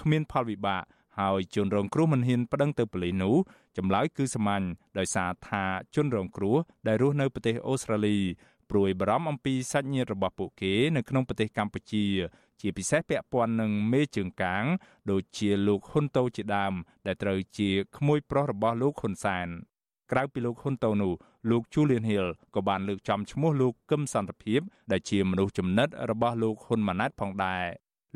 [0.00, 0.82] គ្មានផលវិបាក
[1.18, 3.34] ហើយជនរងគ្រោះមិនហ៊ានប្តឹងទៅប៉ូលីសនោះ
[3.76, 4.64] ចម្លើយគឺសាមញ្ញ
[4.98, 6.56] ដោយសារថាជនរងគ្រោះ
[6.86, 8.16] ដែលរស់នៅប្រទេសអូស្ត្រាលី
[8.70, 12.04] ព្រួយបារម្ភអំពីសាច់ញាតិរបស់ពួកគេនៅក្នុងប្រទេសកម្ពុជា
[12.60, 14.64] ជាពិសេសពាក់ព័ន្ធនឹងមេជើងកាង
[15.10, 16.74] ដូចជាលោកហ៊ុនតូជាដើម
[17.06, 19.48] ដែលត្រូវជាក្មួយប្រុសរបស់លោកហ៊ុនសែន
[20.12, 21.12] ក្រៅពីលោកហ៊ុនតូនោះ
[21.50, 24.60] លោក Julian Hill ក៏បានលើកចំឈ្មោះលោកកឹមសន្តិភាព
[24.92, 27.64] ដែលជាមនុស្សចំណិតរបស់លោកហ៊ុនម៉ាណែតផងដែរ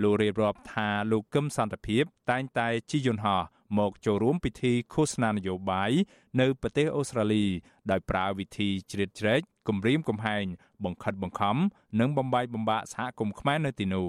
[0.02, 3.42] លោករៀបរាប់ថាលោកកឹមសន្តិភាពតែងតែជិះយន្តហោះ
[3.78, 5.92] មកចូលរួមពិធីឃោសនានយោបាយ
[6.40, 7.44] នៅប្រទេសអូស្ត្រាលី
[7.90, 10.44] ដោយប្រើវិធីជ្រៀតជ្រែកគំរាមកំហែង
[10.84, 11.56] បង្ខិតបង្ខំ
[12.00, 14.08] និងបំបាយបំបាក់សហគមន៍ខ្មែរនៅទីនោះ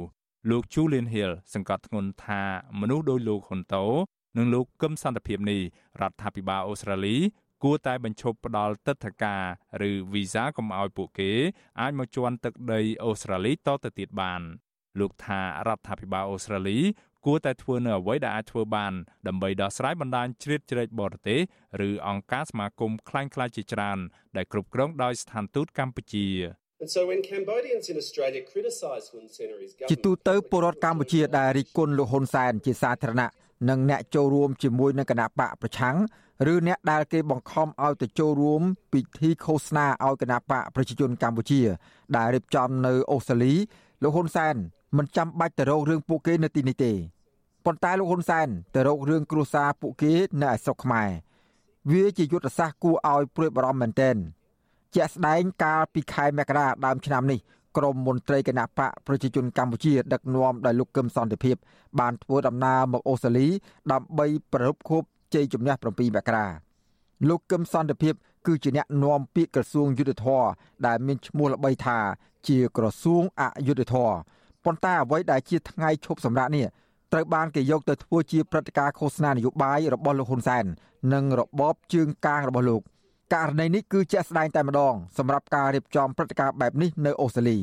[0.49, 2.41] លោក Julian Hill សង្កត់ធ្ងន់ថា
[2.79, 3.85] មនុស្សដោយលោកហ៊ុនតូ
[4.37, 5.61] និងលោកកឹមសន្តិភាពនេះ
[6.01, 7.15] រដ្ឋាភិបាលអូស្ត្រាលី
[7.63, 9.43] គួរតែបញ្ឈប់ផ្ដល់ទឹកធការ
[9.89, 11.31] ឬវីសាកុំឲ្យពួកគេ
[11.81, 14.41] អាចមកជន់ទឹកដីអូស្ត្រាលីតទៅទៀតបាន
[15.00, 16.78] លោកថារដ្ឋាភិបាលអូស្ត្រាលី
[17.26, 18.92] គួរតែធ្វើនៅអ្វីដែលអាចធ្វើបាន
[19.28, 21.40] ដើម្បីដោះស្រាយបណ្ដាញជ្រៀតជ្រែកបរទេស
[21.88, 23.98] ឬអង្គការសមាគមคล้ายៗជាច្រើន
[24.36, 26.28] ដែលគ្រប់គ្រងដោយស្ថានទូតកម្ពុជា
[26.82, 33.30] And so when Cambodians in Australia criticize Hun Sen or his government ជាទូទៅពលរដ្ឋកម្ពុជាដែលរិះគន់លោកហ៊ុនសែនជាសាធារណៈ
[33.70, 35.96] និងអ្នកចូលរួមជាមួយនឹងគណៈបកប្រឆាំង
[36.52, 38.62] ឬអ្នកដែលគេបង្ខំឲ្យទៅចូលរួម
[38.92, 41.60] ពិធីឃោសនាឲ្យគណៈបកប្រជាជនកម្ពុជា
[42.16, 43.54] ដែលរៀបចំនៅអូស្ត្រាលី
[44.02, 44.56] លោកហ៊ុនសែន
[44.95, 46.91] មិនចាំបាច់ទៅរករឿងពួកគេនៅទីនេះទេ
[47.65, 51.09] ប៉ុន្តែលោកហ៊ុនសែនទៅរករឿងគ្រួសារពួកគេនៅឯស្រុកខ្មែរ
[51.91, 54.15] វាជាយុទ្ធសាស្ត្រគួរឲ្យព្រួយបារម្ភមែនទែន
[54.95, 57.39] ជាក់ស្ដែងកាលពីខែមករាដើមឆ្នាំនេះ
[57.77, 61.55] ក្រមមន្ត្រីគណៈបកប្រជាជនកម្ពុជា ដឹកនាំដោយលោកកឹមសន្តិភាព
[61.99, 63.47] បានធ្វើដំណើរមកអូស្ត្រាលី
[63.91, 65.85] ដើម្បីប្រពខួបជ័យជំនះ7
[66.15, 66.47] មករា
[67.29, 68.13] លោកកឹមសន្តិភាព
[68.47, 70.43] គឺជាអ្នកនាំពាក្យក្រសួងយុទ្ធភ័ព
[70.85, 71.99] ដែលមានឈ្មោះល្បីថា
[72.47, 74.11] ជាក្រសួងអយុធធរ
[74.67, 76.65] ប៉ុន្តែអ្វីដែលជាថ្ងៃឈប់សម្រាកនេះ
[77.13, 80.65] ត្រូវបានគេយកទៅធ្វើជាព្រឹត្តិការណ៍ឃោសនានយោបាយរបស់លោកហ៊ុនសែន
[81.13, 82.81] និងរបបជើងកាងរបស់លោក
[83.33, 87.57] ករណីនេះគឺជាក់ស្ដែងតែម្ដងសម្រាប់ការរៀបចំព្រឹត្តិការណ៍បែបនេះនៅអូស្ត្រាលី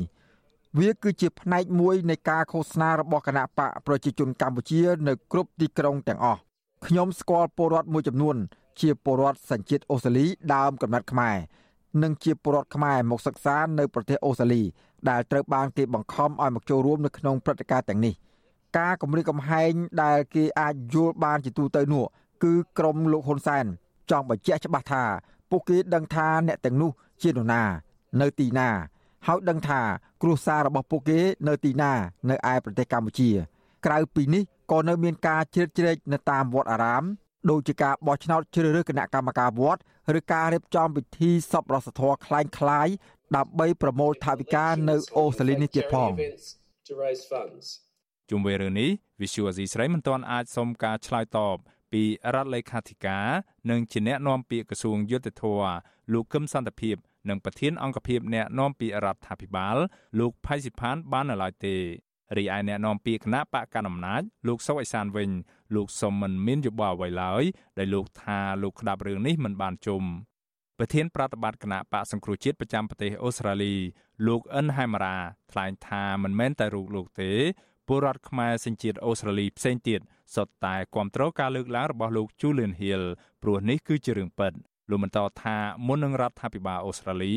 [0.79, 6.39] វាគឺជាផ្នែកមួយនៃការឃោសនារបស់គណៈបកប្រជាជនកម្ពុជា នៅគ្រប់ទីក្រុងទាំងអស់
[6.85, 8.35] ខ្ញុំស្គាល់ពលរដ្ឋមួយចំនួន
[8.81, 11.37] ជាពលរដ្ឋសញ្ជាតិអូស្ត្រាលីដើមកំណត់ខ្មែរ
[12.03, 14.63] និងជាពលរដ្ឋខ្មែរមកសិក្សានៅប្រទេសអូស្ត្រាលី
[15.09, 18.13] ដែលត្រូវបានគេបង្ខំឲ្យមកចូលរួមនៅក្នុងព្រឹត្តិការណ៍ទាំងនេះ
[18.77, 19.71] ការគម្រាមកំហែង
[20.03, 22.05] ដែលគេអាចយល់បានជាទូទៅនោះ
[22.43, 23.65] គឺក្រមលោកហ៊ុនសែន
[24.09, 25.03] ចង់បញ្ជាក់ច្បាស់ថា
[25.49, 26.91] ពួកគេដឹងថាអ្នកទាំងនោះ
[27.21, 27.63] ជានរណា
[28.21, 28.69] នៅទីណា
[29.27, 29.81] ហើយដឹងថា
[30.21, 31.91] គ្រួសាររបស់ពួកគេនៅទីណា
[32.29, 33.29] នៅឯប្រទេសកម្ពុជា
[33.85, 37.03] ក្រៅពីនេះក៏នៅមានការជ្រៀតជ្រែកនៅតាមវត្តអារាម
[37.50, 39.80] ដូចជាការបោះឆ្នោតជ្រើសរើសគណៈកម្មការវត្ត
[40.18, 42.88] ឬការរៀបចំពិធីសពរសធរคล้ายคล้าย
[43.36, 46.10] ដើម្បីប្រមូលថវិកានៅអូស្ត្រាលីនេះទៀតផង
[48.30, 51.56] ជុំវិញរឿងនេះ Visual Asia ស្រីមិនទាន់អាចសុំការឆ្លើយតប
[51.92, 52.02] ពី
[52.34, 53.26] រដ្ឋលេខាធិការ
[53.70, 55.60] និងជាអ្នកនាំពាក្យក្រសួងយុទ្ធភ័ព
[56.12, 56.96] លោកកឹមសន្តិភាព
[57.28, 59.76] និងប្រធានអង្គភិបអ្នកនាំពាក្យរដ្ឋាភិបាល
[60.20, 61.76] លោកផៃសិផានបាននៅឡើយទេ
[62.38, 65.30] រីឯអ្នកនាំពាក្យគណៈបកកណ្ដាលអំណាចលោកសុកអេសានវិញ
[65.75, 67.43] លោកសុំមិនមានយោបល់អ្វីឡើយ
[67.77, 70.03] ដែលលោកថាលោកក្តាប់រឿងនេះមិនបានជុំ
[70.77, 73.75] ប្រធានប្រតិបត្តិគណៈបកសង្គ្រោះជាតិប្រចាំប្រទេសអូស្ត្រាលី
[74.27, 75.17] លោកអិនហែមរ៉ា
[75.51, 77.31] ថ្លែងថាមិនមែនតែរូបលោកទេ
[77.87, 79.99] ពលរដ្ឋខ្មែរសញ្ជាតិអូស្ត្រាលីផ្សេងទៀត
[80.35, 83.03] សុទ្ធតែគ្រប់គ្រងការលើកឡើងរបស់លោក Julian Hill
[83.43, 84.53] ព្រោះនេះគឺជារឿងពិត
[84.89, 85.57] លោកបន្តថា
[85.87, 87.33] មុននឹងរដ្ឋាភិបាលអូស្ត្រាលី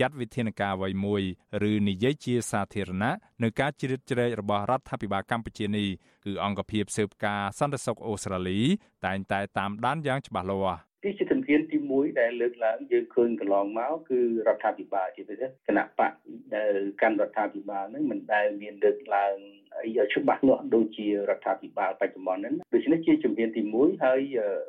[0.00, 1.22] ចាត់វិធានការអ្វីមួយ
[1.70, 5.88] ឬនិយាយជាសាធារណៈនៅការជ្រៀតជ្រែករបស់រដ្ឋាភិបាលកម្ពុជានេះ
[6.24, 8.60] គឺអង្គភាពស៊ើបការសន្តិសុខអូស្ត្រាលី
[9.06, 16.12] តែងតែតាមដានយ៉ាងច្បាស់លាស់ទីជាជំហានទី1ដែលលើកឡើងយើងឃើញកន្លងមកគឺរដ្ឋាភិបាលជាពិសេសគណៈបក
[16.54, 19.36] ដែលកាន់រដ្ឋាភិបាលនឹងមិនដែលមានលើកឡើង
[19.80, 24.20] ឲ្យច្បាស់លាស់ដូចជារដ្ឋាភិបាលបច្ចុប្បន្នហ្នឹងដូច្នេះជាជំហានទី1ហើយ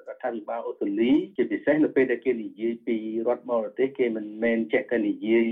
[0.08, 2.98] រដ្ឋាភិបាលអូស្ត្រាលីជាពិសេសនៅពេលដែលគេនិយាយពី
[3.28, 5.48] រដ្ឋបរទេសគេមិនមែនចេះតែនិយាយ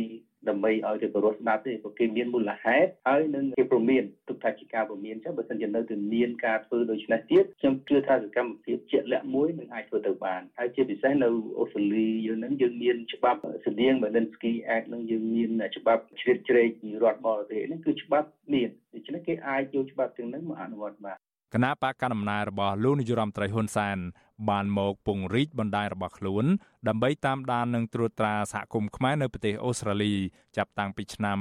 [0.50, 11.30] ដើម្បីឲ្យទៅបរិស្ដាប់ទេព្រោះគេមានមូលហេតុហើយនឹងគេព្រមានទុកថាជាការព្រមានចឹងបើមិនជានៅតែមានការធ្វើដូច្នេះទៀតខ្ញុំជឿថាសកម្មភាពជាក់លាក់មួយនឹងអាចធ្វើទៅបានហើយជាពិសេសនៅ
[11.60, 21.18] អូស្ត្រាលីយើងនឹងយើងមានច្បាប់ស្តៀង Magnitsky Act នឹងយើងមានច្បាប់ជ្រៀតជ្រែកពីរដ្ឋបរទេសនេះគឺច្បាប់មានដូច្នេះគេអាចយកច្បាប់ទាំងនេះមកអនុវត្តបាន
[21.54, 23.98] គណៈបកកណ្ដាលអំណាចរបស់លោកនាយរដ្ឋមន្ត្រីហ៊ុនសែន
[24.50, 26.46] បានមកពង្រីកបណ្ដាញរបស់ខ្លួន
[26.88, 30.14] ដើម្បីតាមដាននិងត្រួតត្រាសហគមន៍ខ្មែរនៅប្រទេសអូស្ត្រាលី
[30.58, 31.38] ចាប់តាំងពីឆ្នាំ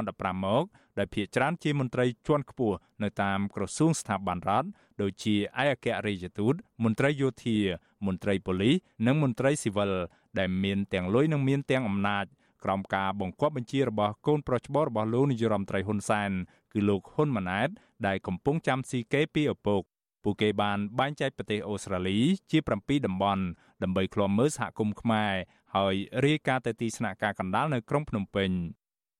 [0.00, 0.64] 2015មក
[0.98, 4.68] ដែលភាគច្រើនជាមន្ត្រីជាន់ខ្ពស់នៅតាមក្រសួងស្ថាប័នរដ្ឋ
[5.02, 7.58] ដូចជាឯកអគ្គរដ្ឋទូតមន្ត្រីយោធា
[8.06, 8.74] មន្ត្រីប៉ូលីស
[9.06, 9.92] និងមន្ត្រីស៊ីវិល
[10.38, 12.24] ដែលមានទាំងលុយនិងមានទាំងអំណាច
[12.64, 16.30] ក្រោមការបង្គាប់បញ្ជារបស់កូនប្រុសច្បងរបស់លោកនាយរដ្ឋមន្ត្រីហ៊ុនសែន
[16.72, 17.68] គឺលោកហ៊ុនម៉ាណែត
[18.06, 19.82] ដែលកំពុងចាំស៊ីគេពីឪពុក
[20.24, 22.18] ពួកគេបានបែងចែកប្រទេសអូស្ត្រាលី
[22.50, 23.44] ជា7តំបន់
[23.82, 25.32] ដើម្បីឃ្លាំមើលសហគមន៍ខ្មែរ
[25.76, 25.94] ហើយ
[26.24, 28.50] រាយការណ៍ទៅទីស្នាក់ការកណ្ដាលនៅក្រុងភ្នំពេញ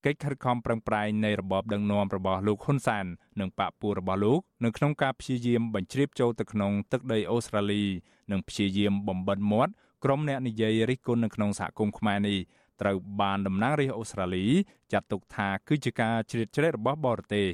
[0.07, 3.05] កិច្ចខិតខំប្រឹងប្រែងនៃរបបដឹកនាំរបស់លោកហ៊ុនសែន
[3.40, 7.84] និងបកពួករបស់លោកនៅក្នុងការព្យាយាមបញ្ជ្រាបចូលទៅក្នុងទឹកដីអូស្ត្រាលី
[8.30, 9.72] និងព្យាយាមបំបិទមាត់
[10.05, 12.38] ក្រុមអ្នកនិយាយរិះគន់នៅក្នុងសហគមន៍ខ្មែរនេះ
[12.80, 14.46] ត្រូវបានតំណាងរាស្ត្រអូស្ត្រាលី
[14.92, 17.46] ចាត់ទុកថាគឺជាការជ្រៀតជ្រែករបស់បរទេស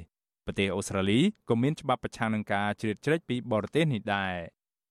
[0.50, 4.34] ប្រទេសអូស្ត្រាលីក៏មានច្បាប់ប្រឆាំងនឹងការជ្រៀតជ្រែកពីបរទេសនេះដែរ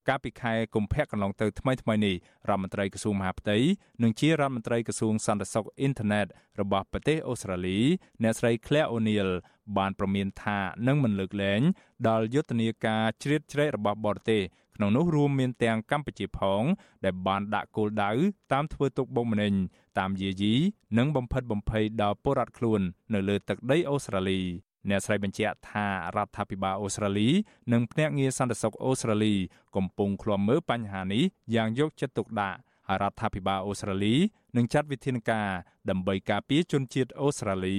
[0.08, 2.16] កាលពីខែកុម្ភៈកន្លងទៅថ្មីថ្មីនេះ
[2.48, 3.56] រដ្ឋមន្ត្រីក្រសួងមហាផ្ទៃ
[4.02, 6.26] និងជារដ្ឋមន្ត្រីក្រសួងសន្តិសុខអ៊ីនធឺណិត
[6.60, 7.78] របស់ប្រទេសអូស្ត្រាលី
[8.22, 9.30] អ្នកស្រី Claire O'Neil
[9.76, 11.60] បានប្រមានថានឹងមិនលើកលែង
[12.08, 14.42] ដល់យុទ្ធនាការជ្រៀតជ្រែករបស់បរទេស
[14.76, 16.62] ក្នុងនោះរួមមានទាំងកម្ពុជាផង
[17.04, 18.10] ដែលបានដាក់គោលដៅ
[18.52, 19.54] តាមធ្វើទុកបុកម្នេញ
[19.98, 20.54] តាមយាយី
[20.98, 22.80] និងបំផិតបំភ័យដល់ពលរដ្ឋខ្លួន
[23.14, 24.40] នៅលើទឹកដីអូស្ត្រាលី
[24.88, 27.28] អ្នកស្រីបញ្ជាក់ថារដ្ឋាភិបាលអូស្ត្រាលី
[27.72, 29.34] និងភ្នាក់ងារសន្តិសុខអូស្ត្រាលី
[29.76, 31.24] កំពុងឃ្លាំមើលបញ្ហានេះ
[31.54, 32.58] យ៉ាងយកចិត្តទុកដាក់
[32.88, 34.14] ហើយរដ្ឋាភិបាលអូស្ត្រាលី
[34.56, 35.48] នឹងចាត់វិធានការ
[35.90, 37.78] ដើម្បីការពារជនជាតិអូស្ត្រាលី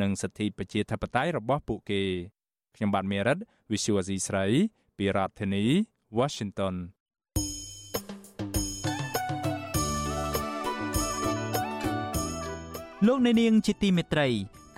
[0.00, 2.02] និងសិទ្ធិប្រជាធិបតេយ្យរបស់ពួកគេ
[2.76, 3.38] ខ្ញុំបាទមេរិត
[3.70, 4.46] Visual Asia ស្រី
[4.98, 5.64] ពីរដ្ឋធានី
[6.18, 6.74] Washington
[13.06, 14.28] លោកអ្នកនាងជាទីមេត្រី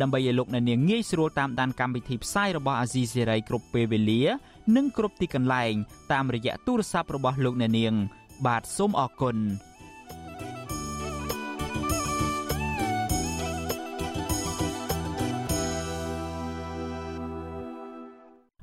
[0.00, 4.22] ដើម្បីឲ្យលោកអ្នកនាងងាយស្រួលតាមដានកម្មវិធីផ្សាយរបស់អាស៊ីសេរីគ្រប់ពេលវេលា
[4.76, 5.72] និងគ្រប់ទីកន្លែង
[6.12, 7.94] តាមរយៈទូរស័ព្ទរបស់លោកអ្នកនាង
[8.46, 9.38] បាទសូមអរគុណ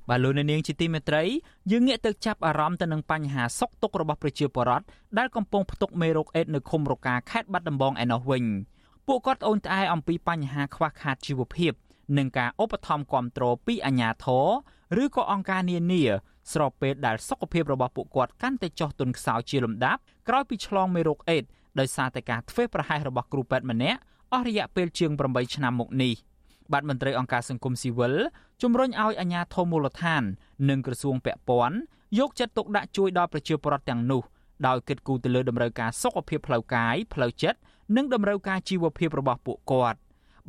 [0.10, 1.24] បាទលោកអ្នកនាងជាទីមេត្រី
[1.72, 4.86] យើងងាកទៅចាប់អារម្មណ៍ទៅនឹងបញ្ហាសុខទុក្ខរបស់ប្រជាពលរដ្ឋ
[5.18, 8.44] ដែលកំពុងផ្ទុកមេរោគអេដនៅឃុំរកាខេត្តបាត់ដំបងឯណោះវិញ
[9.08, 11.74] ពួកគាត់អូនត្អែអំពីបញ្ហាខ្វះខាតជីវភាព
[12.18, 16.04] និងការឧបត្ថម្ភគ្រប់គ្រងពីអាជ្ញាធរឬក៏អង្គការនានា
[16.54, 21.44] ស្របពេលដែលសុខភាពរបស់ពួកគាត់កាន់តែចុះទន់ខ្សោយជាលំដាប់ក្រោយពីឆ្លងមេរោគអេដ
[21.80, 24.00] ដោយសារតែការធ្វេសប្រហែសរបស់គ្រូពេទ្យម្នាក់
[24.34, 26.14] អស់រយៈពេលជាង8ឆ្នាំមកនេះ
[26.72, 28.16] បាទមន្ត្រីអង្គការសង្គមស៊ីវិល
[28.62, 30.24] ជំរុញឲ្យអាជ្ញាធរមូលដ្ឋាន
[30.70, 31.78] និងក្រសួងពាក់ព័ន្ធ
[32.20, 34.24] យកចិត្តទុកដាក់ជួយដល់ប្រជាពលរដ្ឋទាំងនោះ
[34.68, 37.60] ដោយគិតគូរទៅលើតម្រូវការសុខភាពផ្លូវកាយផ្លូវចិត្ត
[37.96, 40.00] និងតម្រូវការជីវភាពរបស់ពួកគាត់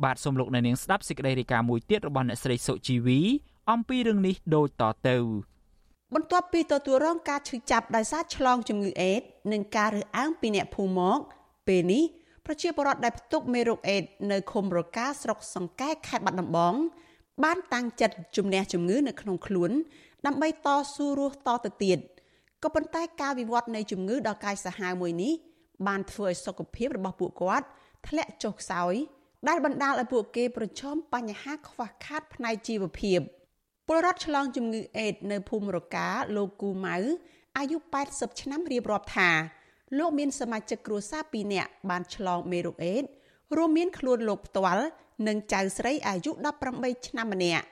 [0.03, 3.19] បាទសូមលោកអ្នកនាងស្ដាប់សេចក្តីរាយការណ៍មួយទៀតរបស់អ្នកស្រីសុជីវី
[3.71, 5.17] អំពីរឿងនេះដូចតទៅ
[6.15, 9.21] បន្ទាប់ពីទទួលរងការឈឺចាប់ដោយសារឆ្លងជំងឺអេដ
[9.51, 11.19] និងការរើសអើងពីអ្នកភូមិមក
[11.67, 12.03] ពេលនេះ
[12.45, 16.75] ប្រជាពលរដ្ឋដែលផ្ទុកមេរោគអេដនៅឃុំរកាស្រុកសង្កែខេត្តបាត់ដំបង
[17.43, 19.71] បានតាំងចិត្តជំនះជំងឺនៅក្នុងខ្លួន
[20.25, 21.99] ដើម្បីតស៊ូរស់តទៅទៀត
[22.63, 25.33] ក៏ប៉ុន្តែការវិវត្តនៃជំងឺដ៏កាចសាហាវមួយនេះ
[25.87, 27.65] បានធ្វើឲ្យសុខភាពរបស់ពួកគាត់
[28.07, 28.93] ធ្លាក់ចុះខ្សោយ
[29.47, 33.19] ដែលបណ្ដាលឲ្យពួកគេប្រឈមបញ្ហាខ្វះខាតផ្នែកជីវភាព
[33.87, 36.97] ពលរដ្ឋឆ្លងជំងឺអេដនៅភូមិរកាលោកគូម៉ៅ
[37.57, 37.77] អាយុ
[38.09, 39.29] 80ឆ្នាំរៀបរាប់ថា
[39.97, 43.03] លោកមានសមាជិកគ្រួសារ2នាក់បានឆ្លងមេរោគអេដ
[43.57, 44.85] រួមមានខ្លួនលោកផ្ទាល់
[45.27, 46.31] និងចៅស្រីអាយុ
[46.69, 47.65] 18ឆ្នាំម្នាក់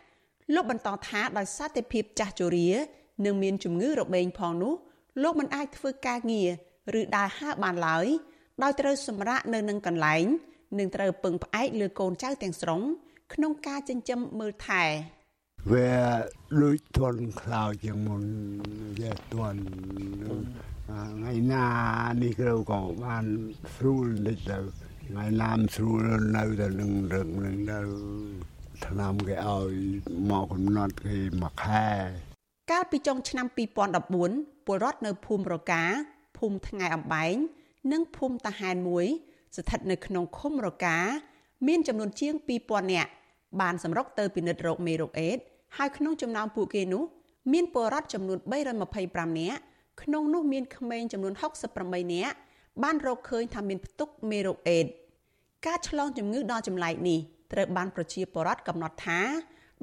[0.54, 2.70] លោកបន្តថាដោយសារតែភាពចាស់ជរា
[3.26, 4.74] និងមានជំងឺរបេងផងនោះ
[5.24, 6.50] លោកមិនអាចធ្វើការងារ
[7.00, 8.08] ឬដើរហើរបានឡើយ
[8.64, 10.26] ដោយត្រូវសម្រាកនៅនឹងកន្លែង
[10.80, 12.82] និងត្រូវពឹងផ្អែកលើកូនចៅទាំងស្រុង
[13.34, 14.84] ក្នុងការចិញ្ចឹមមើលថែ
[15.72, 15.92] វា
[16.62, 18.24] លួចទន់ខ្លោចជាងមុន
[19.00, 19.62] វាទន់
[20.88, 21.66] ថ្ងៃណា
[22.22, 23.26] នេះគឺក៏បាន
[23.76, 24.58] ស្រួលតិចទៅ
[25.08, 26.02] ថ្ងៃណាមស្រួល
[26.38, 27.80] នៅតែនឹងរឹងនឹងនៅ
[28.86, 29.74] ឆ្នាំគេឲ្យ
[30.30, 31.88] មកកំណត់គេមួយខែ
[32.72, 33.46] កាលពីចុងឆ្នាំ
[34.08, 35.84] 2014ពលរដ្ឋនៅភូមិរកា
[36.38, 37.36] ភូមិថ្ងៃអំបែង
[37.92, 39.06] និងភូមិតាហានមួយ
[39.56, 40.98] ស្ថិតនៅក្នុងឃុំរកា
[41.68, 42.34] មានចំនួនជាង
[42.64, 43.12] 2000នាក់
[43.62, 45.38] បានសម្រុកទៅពិនិត្យរោគមេរោគអេដ
[45.78, 47.04] ហើយក្នុងចំណោមពួកគេនោះ
[47.54, 48.40] មានពលរដ្ឋចំនួន
[48.94, 49.60] 325នាក់
[50.02, 51.34] ក្នុងនោះមានក្មេងចំនួន
[51.74, 52.36] 68នាក់
[52.84, 54.86] បានរកឃើញថាមានផ្ទុកមេរោគអេដ
[55.66, 57.20] ការឆ្លងជំងឺដល់ចម្លែកនេះ
[57.54, 59.22] ត្រូវបានប្រជាពលរដ្ឋកំណត់ថា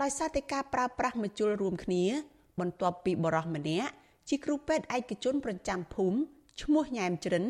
[0.03, 2.05] ដោយសារតែការប្រើប្រាស់មជ្ឈុលរួមគ្នា
[2.61, 3.91] បន្ទាប់ពីបរិះម្នាក់
[4.29, 6.19] ជាគ្រូពេទ្យឯកជនប្រចាំភូមិ
[6.61, 7.45] ឈ្មោះញ៉ែមជ្រិន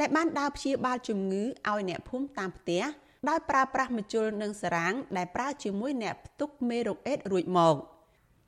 [0.00, 2.82] ដែលបានដើរព្យាបាលជំងឺឲ្យអ្នកភូមិតាមផ្ទះ
[3.28, 7.76] ដោយប្រើប្រាស់មជ្ឈុលនិងសារ៉ាងដែលប្រើជាមួយអ្នកផ្ទុកមេរោគអេដរួចមក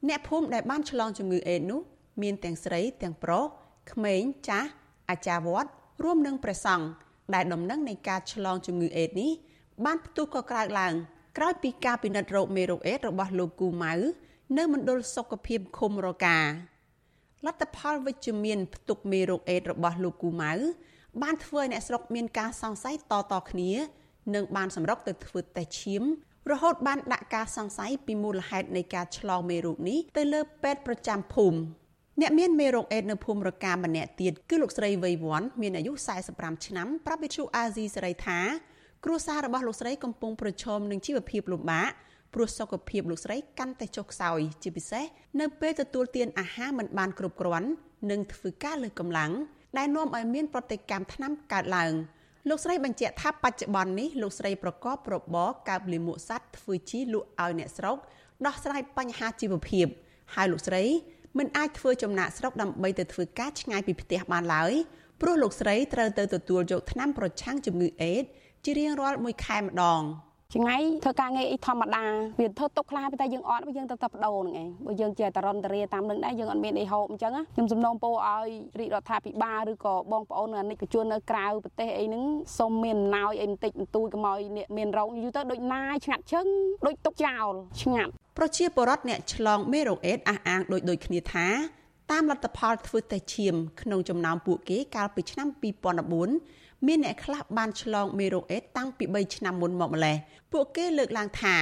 [0.09, 1.80] អ្នកភូមិដែលបានឆ្លងជំងឺអេដនោះ
[2.22, 3.44] មានទាំងស្រីទាំងប្រុស
[3.92, 4.68] ក្មេងចាស់
[5.11, 5.70] អាចារ្យវត្ត
[6.02, 6.86] រួមនឹងព្រះសង្ឃ
[7.34, 9.32] ដែលដំណឹងនៃការឆ្លងជំងឺអេដនេះ
[9.84, 10.94] បានផ្ទុះក៏ក្រើកឡើង
[11.36, 13.94] ក្រោយពីការពិនិត្យរោគមេរោគអេដរបស់លោកគូម៉ៅ
[14.57, 16.38] នៅមណ្ឌលសុខភាពឃុំរកា
[17.47, 20.53] លទ្ធផលវិជ្ជមានផ្ទុកមេរោគអេដរបស់លោកគូម៉ៅ
[21.22, 23.70] បានធ្វើឲ្យអ្នកស្រុកមានការសង្ស័យតតគ្នា
[24.34, 26.03] និងបានសម្រុកទៅធ្វើតេស្តឈាម
[26.51, 31.59] រហូតបានដាក់ការសង្ស័យពីមូលហេតុនៃការឆ្លងមេរោគនេះទៅលើពេទ្យប្រចាំភូមិ
[32.20, 35.92] អ្នកមានមេរោគអេដនៅភូមិរកាម្នាក់ទៀតគឺលោកស្រីវ័យវ័នមានអាយុ
[36.28, 38.38] 45ឆ្នាំប្រាប់វិទ្យុអាស៊ីសេរីថា
[39.05, 41.90] គ្រួសាររបស់លោកស្រីកំពុងប្រឈមនឹងជីវភាពលំបាក
[42.39, 45.05] ព្រោះសុខភាពលោកស្រីកាន់តែចុះខ្សោយជាពិសេស
[45.41, 47.68] នៅពេលទទួលទានអាហារមិនបានគ្រប់គ្រាន់
[48.11, 49.32] និងធ្វើការលើសកម្លាំង
[49.78, 51.93] ដែលនាំឲ្យមានប្រតិកម្មថ្នាំកើតឡើង
[52.49, 57.97] លោកស្រីបញ្ជាក់ថាបច្ចុប្បន្ននេះលោកស្រីប្រកបរបរកើបលាមកសัตว์ធ្វើជីលក់ឲ្យអ្នកស្រុក
[58.47, 59.87] ដោះស្រាយបញ្ហាជីវភាព
[60.34, 60.82] ហើយលោកស្រី
[61.39, 64.72] មិនអាចធ្វើចំណាក់ស្រុកដើម្បីទៅធ្វើការឆ្ងាយពីផ្ទះបានឡើយ
[65.20, 68.22] ព្រោះលោកស្រីត្រូវទៅទទួលយកថ្នាំប្រឆាំងជំងឺអេដ
[68.64, 70.03] ជារៀងរាល់មួយខែម្ដង។
[70.55, 72.05] ចងៃធ្វើការងារអីធម្មតា
[72.40, 78.49] វាធ្វើទុកខ្លះតែយើងអត់យើងទៅតែបដូរហ្នឹងឯងបើយើងជាតរន្តរាតាមនឹងដែរយើងអត់មានអីហូបអញ្ចឹងខ្ញុំសំណូមពរឲ្យ
[78.80, 82.24] រាជរដ្ឋាភិបាលឬក៏បងប្អូនអានិកជននៅក្រៅប្រទេសអីហ្នឹង
[82.59, 86.47] សូមមានអំណោយអីបន្តិចបន្តួចកុំឲ្យអ្នកមានរោគយូរទៅដូចណាយឆ្ងាត់ជឹង
[86.86, 91.47] ដូចទុកចោលឆ្ងាត់ប្រជាពលរដ្ឋអ្នកឆ្លងមេរោគអេដអះអាងដូចដូចគ្នាថា
[92.12, 95.49] តាមលទ្ធផលធ្វើតេស្តឈាមក្នុងចំណោមពួកគេកាលពីឆ្នាំ
[96.14, 100.16] 2014 មានអ្នកខ្លះបានឆ្លងមេរោគអេដតាំងពី3ឆ្នាំមុនមកម្ល៉េះ
[100.53, 101.55] ពួកគេលើកឡើងថា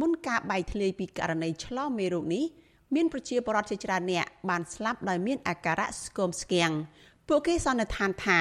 [0.00, 2.44] មុនការបែកធ្លាយពីករណីឆ្លងមេរោគនេះ
[2.94, 6.72] មានប្រជាពលរដ្ឋជាច្រើនអ្នកបានស្លាប់ដោយមានអាការៈស្គមស្គាំង
[7.28, 8.38] ពួកគេសន្និដ្ឋានថា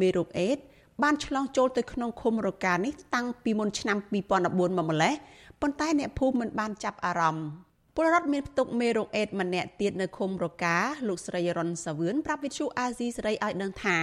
[0.00, 0.58] មេរោគអេដ
[1.02, 5.14] បានឆ្លងចូលទៅក្នុងឃុំរកានេះតាំងពីមុនឆ្នាំ2014មកម្ល៉េះ
[5.60, 7.48] ប៉ុន្តែអ្នកភូមិមិនបានចាប់អារម្មណ៍
[7.94, 10.76] ពលរដ្ឋមានផ្ទុកមេរោគអេដម្នាក់ទៀតនៅឃុំរកា
[11.08, 13.96] លោកស្រីរុនសាវឿនប្រាប់វិទ្យុអាស៊ីសេរីឲ្យដឹងថា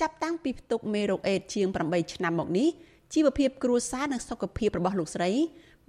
[0.00, 2.68] ចាប់តាំងពីផ្ទុកមេរោគអេដជាង8ឆ្នាំមកនេះ
[3.14, 5.30] ជីវភាពគ្រួសារនិងសុខភាពរបស់លោកស្រី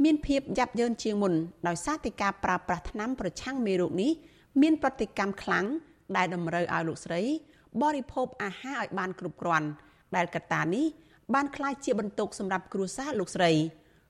[0.04, 1.34] មានភាពយ៉ាប់យ៉ឺនជាងមុន
[1.68, 4.12] ដោយសារតែការប្រើប្រាស់ថ្នាំប្រឆាំងមេរោគនេះ
[4.62, 5.66] មានប្រតិកម្មខ្លាំង
[6.18, 7.22] ដែលតម្រូវឲ្យលោកស្រី
[7.82, 9.68] បរិភោគអាហារឲ្យបានគ្រប់គ្រាន់
[10.16, 10.86] ដែលកត្តានេះ
[11.34, 13.52] បានក្លាយជាបន្ទុកសម្រាប់គ្រួសារលោកស្រី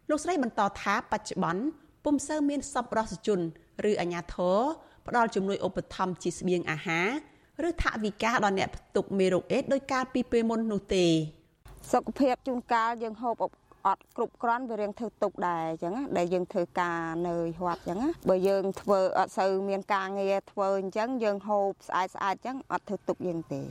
[0.10, 1.64] លោកស្រីបន្តថាបច្ចុប្បន្ន
[2.06, 3.40] ពុំសូវមានសប្បុរសជន
[3.90, 4.60] ឬអាជ្ញាធរ
[5.08, 7.08] ផ្ដល់ជំនួយឧបត្ថម្ភជាស្បៀងអាហារ
[7.68, 11.06] ឬថវិកាដល់អ្នកផ្ទុកមេរោគអេដដោយកាលពីពេលមុននោះទេ
[11.92, 13.36] សុខភាពជួនកាលយើងហូប
[13.88, 17.36] អត់គ្រប់គ្រាន់វារៀងធ្វើទុកដែរអញ្ចឹងដែលយើងធ្វើការនៅ
[17.66, 18.00] វត្តអញ្ចឹង
[18.30, 23.62] បើយើងធ្វើអត់សូវមានការងារធ្វើអញ្ចឹងយើងហូបស្អាតស្អាតអញ្ចឹងអត់ធ្វើទុកយើងទេ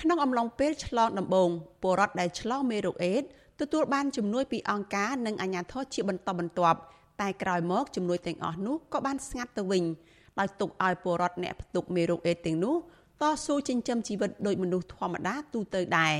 [0.00, 1.48] ក្នុងអំឡុងពេលឆ្លងដំបូង
[1.82, 3.22] ពលរដ្ឋដែលឆ្លងមេរោគអេដ
[3.60, 6.78] ទទួលបានជំនួយពីអង្គការនិងអាជ្ញាធរជាបន្តបន្ទាប់
[7.20, 9.84] តែក្រោយមកជំនួយទាំងអស់នោះក៏បានស្ងាត់ទៅវិញ
[10.38, 12.76] ដោយទុកឲ្យពលរដ្ឋអ្នកផ្ទុកមេរោគអេដទាំងនោះ
[13.22, 16.14] តស៊ូចិញ្ចឹមជីវិតដោយមនុស្សធម្មតាទូទៅដែរ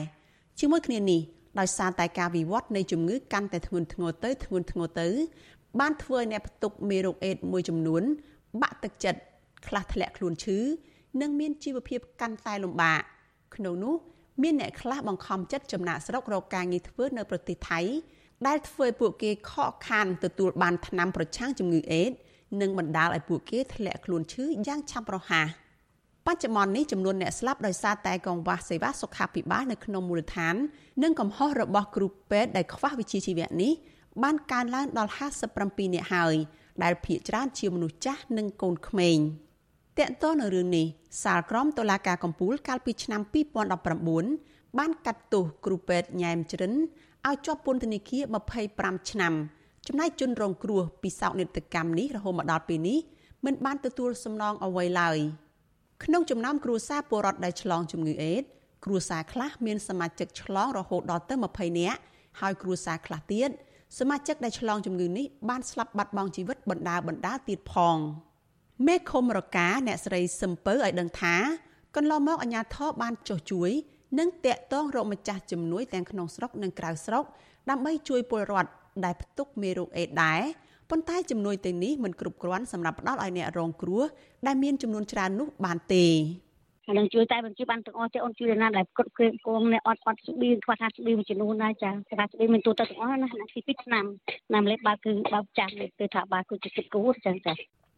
[0.61, 1.21] ជាមួយគ្នានេះ
[1.59, 5.09] ដោយសារតែការវិវត្តនៃជំងឺកាន់តែធ្ងន់ធ្ងរទៅធ្ងន់ធ្ងរទៅ
[5.81, 8.03] បានធ្វើឲ្យអ្នកផ្ទុកមេរោគអេដមួយចំនួន
[8.63, 9.21] បាក់ទឹកចិត្ត
[9.67, 10.59] ខ្លះធ្លាក់ខ្លួនឈឺ
[11.21, 13.01] និងមានជីវភាពកាន់តែលំបាក
[13.57, 13.95] ក្នុងនោះ
[14.43, 17.81] មានអ្នកខ្លះបង្ខំចិត្តចំណាក់ស្រុករកការងារធ្វើនៅប្រទេសថៃ
[18.47, 22.11] ដែលធ្វើឲ្យពួកគេខកខានទទួលបានថ្នាំប្រឆាំងជំងឺអេដ
[22.61, 25.49] និងបណ្ដាលឲ្យពួកគេធ្លាក់ខ្លួនឈឺយ៉ាងឆាប់រហ័ស
[26.27, 30.55] បច្ចុប្បន្ននេះចំនួនអ្នកស្លាប់ដោយសារតែកង្វះសេវាសុខាភិបាលនៅក្នុងមូលដ្ឋាន
[31.03, 33.73] និងកំហុសរបស់គ្រូពេទ្យដែលខ្វះវិជ្ជាជីវៈនេះ
[34.23, 35.13] បានកើនឡើងដល់
[35.53, 36.35] 57នាក់ហើយ
[36.83, 39.19] ដែលភាគច្រើនជាមនុស្សចាស់និងកូនក្មេង
[39.99, 40.87] តកតនៅរឿងនេះ
[41.25, 43.21] សាលក្រមតុលាការកំពូលកាលពីឆ្នាំ
[44.01, 46.73] 2019បានកាត់ទោសគ្រូពេទ្យញ៉ែមជ្រិន
[47.27, 48.23] ឲ្យជាប់ពន្ធនាគារ
[48.67, 49.33] 25ឆ្នាំ
[49.87, 52.99] ចំណែកជនរងគ្រោះពីសោកនាដកម្មនេះរហូតមកដល់ពេលនេះ
[53.45, 55.19] មិនបានទទួលសំណងអ្វីឡើយ
[56.05, 58.43] ក្នុងចំណោមគ្រួសារពលរដ្ឋដែលឆ្លងជំងឺអេដ
[58.85, 62.01] គ្រួសារខ្លះមានសមាជិកឆ្លងរហូតដល់ទៅ20នាក់
[62.41, 63.51] ហើយគ្រួសារខ្លះទៀត
[63.99, 67.97] សមាជិកដែលឆ្លងជំងឺនេះបានស្លាប់បាត់បង់ជីវិតបណ្ដាបណ្ដាទៀតផង
[68.87, 71.35] មេឃុំរកាអ្នកស្រីសឹមពៅឲ្យដឹងថា
[71.97, 73.71] កន្លងមកអាជ្ញាធរបានចុះជួយ
[74.19, 77.25] និងតាក់ទងរកម្ចាស់ជំនួយទាំងក្នុងស្រុកនិងក្រៅស្រុក
[77.71, 78.71] ដើម្បីជួយពលរដ្ឋ
[79.05, 80.43] ដែលផ្ទុកមេរោគអេដដែរ
[80.95, 84.05] ប៉ុន្តែជំនួយទាំងនេះមិនគ្រប់គ្រាន់សម្រាប់ផ្ដល់ឲ្យអ្នករងគ្រោះ
[84.47, 86.07] ដែលមានចំនួនច្រើននោះបានទេ
[86.87, 94.05] ហើយនឹងជួយតែបញ្ជាបានទាំងអស់ទេអូនជួយណាដែលគ្រប់គ្រងគងអ្នកអត់អត់ស្បៀងខ្វះខាតស្បៀងមួយចំនួនដែរចាថាស្បៀងមានទូទៅទាំងអស់ណាណាពី2ឆ្នាំ
[94.47, 97.57] ឆ្នាំលេបបើគឺបើចាស់ទៅថាបើគឺជាគិតគូរចឹងចាត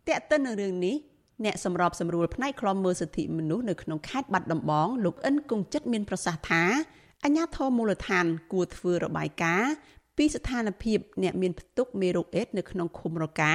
[0.08, 0.96] កតិននឹងរឿងនេះ
[1.44, 6.62] អ្នកសម្របសម្រួលផ្នែកខ្លំមើលសិទ្ធិមនុស្សនៅក្នុងខេត្តបាត់ដំបងលោកអិនគង្ជិតមានប្រសាសន៍ថា
[7.24, 9.72] អញ្ញាធមូលដ្ឋានគួរធ្វើរបាយការណ៍
[10.16, 13.54] ពីស្ថានភាពអ្នកមានផ្ទុកមេរោគអេដនៅក្នុងឃុំរកា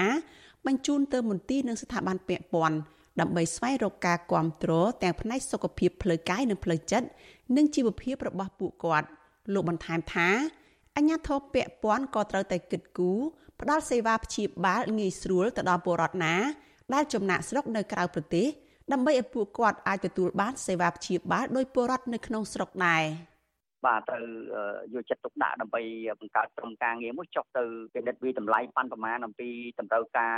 [0.66, 2.78] បញ្ជូនទៅមន្ទីរនិងស្ថាប័នពាក់ព័ន្ធ
[3.20, 7.08] ដើម្បីស្វែងរកការគ្រប់គ្រងទាំងផ្នែកសុខភាពផ្លូវកាយនិងផ្លូវចិត្ត
[7.56, 9.08] និងជីវភាពរបស់ពួកគាត់
[9.54, 10.30] លោកបន្ថែមថា
[10.96, 13.20] អញ្ញាធិបពាក់ព័ន្ធក៏ត្រូវតែគិតគូរ
[13.62, 16.36] ផ្ដល់សេវាព្យាបាលងាយស្រួលទៅដល់ពលរដ្ឋណា
[16.94, 18.48] ដែលចំណាក់ស្រុកនៅក្រៅប្រទេស
[18.92, 23.04] ដើម្បីឲ្យពួកគាត់អាចទទួលបានសេវាព្យាបាលដោយពលរដ្ឋនៅក្នុងស្រុកដែរ។
[23.86, 24.26] បាទត្រូវ
[24.94, 25.82] យកចិត្តទុកដាក់ដើម្បី
[26.20, 27.64] បង្កើតក្រុមការងារមួយចុះទៅ
[27.94, 29.50] ពិនិត្យវិតម្លៃប៉ាន់ប្រមាណអំពី
[29.80, 30.36] តម្រូវការ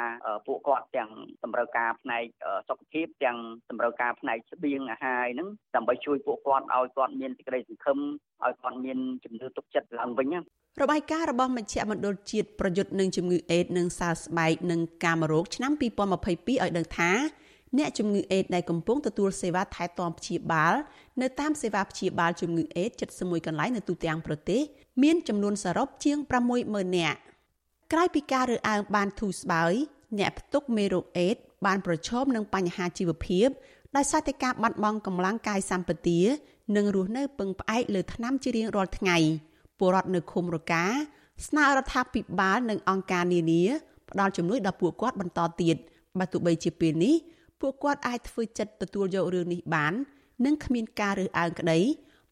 [0.47, 1.09] ពួកគាត់ទាំង
[1.43, 2.23] តម្រូវការផ្នែក
[2.69, 3.37] សុខភាពទាំង
[3.69, 7.97] តម្រូវការផ្នែកស្បៀងអាហារហ្នឹងដើម្បីជួយពួកគាត់ឲ្យគាត់មានសេចក្តីសង្ឃឹម
[8.45, 10.39] ឲ្យគាត់មានជំនឿទុកចិត្តឡើងវិញណា
[10.81, 17.11] របាយការណ៍របស់មជ្ឈមណ្ឌលជាតិប្រយុទ្ធនឹងជំងឺអេដនិងសើស្បែកនិងកាមរោគឆ្នាំ2022ឲ្យដឹងថា
[17.77, 20.73] អ្នកជំងឺអេដដែលកំពុងទទួលសេវាថែទាំព្យាបាល
[21.21, 24.61] នៅតាមសេវាព្យាបាលជំងឺអេដ71កន្លែងនៅទូទាំងប្រទេស
[25.03, 26.17] មានចំនួនសរុបជាង
[26.57, 27.19] 60000នាក់
[27.91, 29.73] ក្រោយពីការរើសអើងបានធូរស្បើយ
[30.19, 33.47] អ្នកផ្ទុកមេរោគអេដបានប្រឈមនឹងបញ្ហាជីវភាព
[33.95, 36.19] ដោយសារតែការបាត់បង់កម្លាំងកាយសម្បទា
[36.75, 39.17] និងរស់នៅពឹងផ្អែកលើថ្នាំជារៀងរាល់ថ្ងៃ
[39.79, 40.85] ពលរដ្ឋនៅឃុំរកា
[41.47, 43.63] ស្នើរដ្ឋាភិបាលនិងអង្គការនានា
[44.09, 45.75] ផ្ដល់ជំនួយដល់ពួកគាត់បន្តទៀត
[46.19, 47.15] បើទោះបីជាពេលនេះ
[47.61, 49.93] ពួកគាត់អាចធ្វើចិត្តទទួលយករឿងនេះបាន
[50.45, 51.79] និងគ្មានការរើសអើងក្តី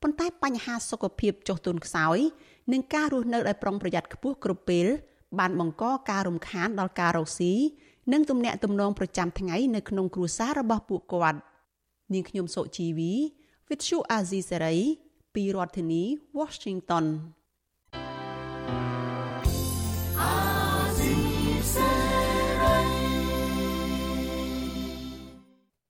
[0.01, 2.17] ប៉ុន្តែបញ្ហាសុខភាពចុះទុនខ្សោយ
[2.71, 4.87] និងការរស់នៅដោយប្រុងប្រយ័ត្នខ្ពស់គ្រប់ពេល
[5.39, 7.53] បានបង្កការរំខានដល់ការរកស៊ី
[8.13, 11.39] និងទំនាក់ទំនងប្រចាំថ្ងៃនៅក្នុងគ្រួសាររបស់ពួកគាត់
[12.13, 13.13] នាងខ្ញុំសុជីវី
[13.67, 14.79] With you Azizi Serai
[15.35, 16.03] ពីរដ្ឋធានី
[16.39, 17.05] Washington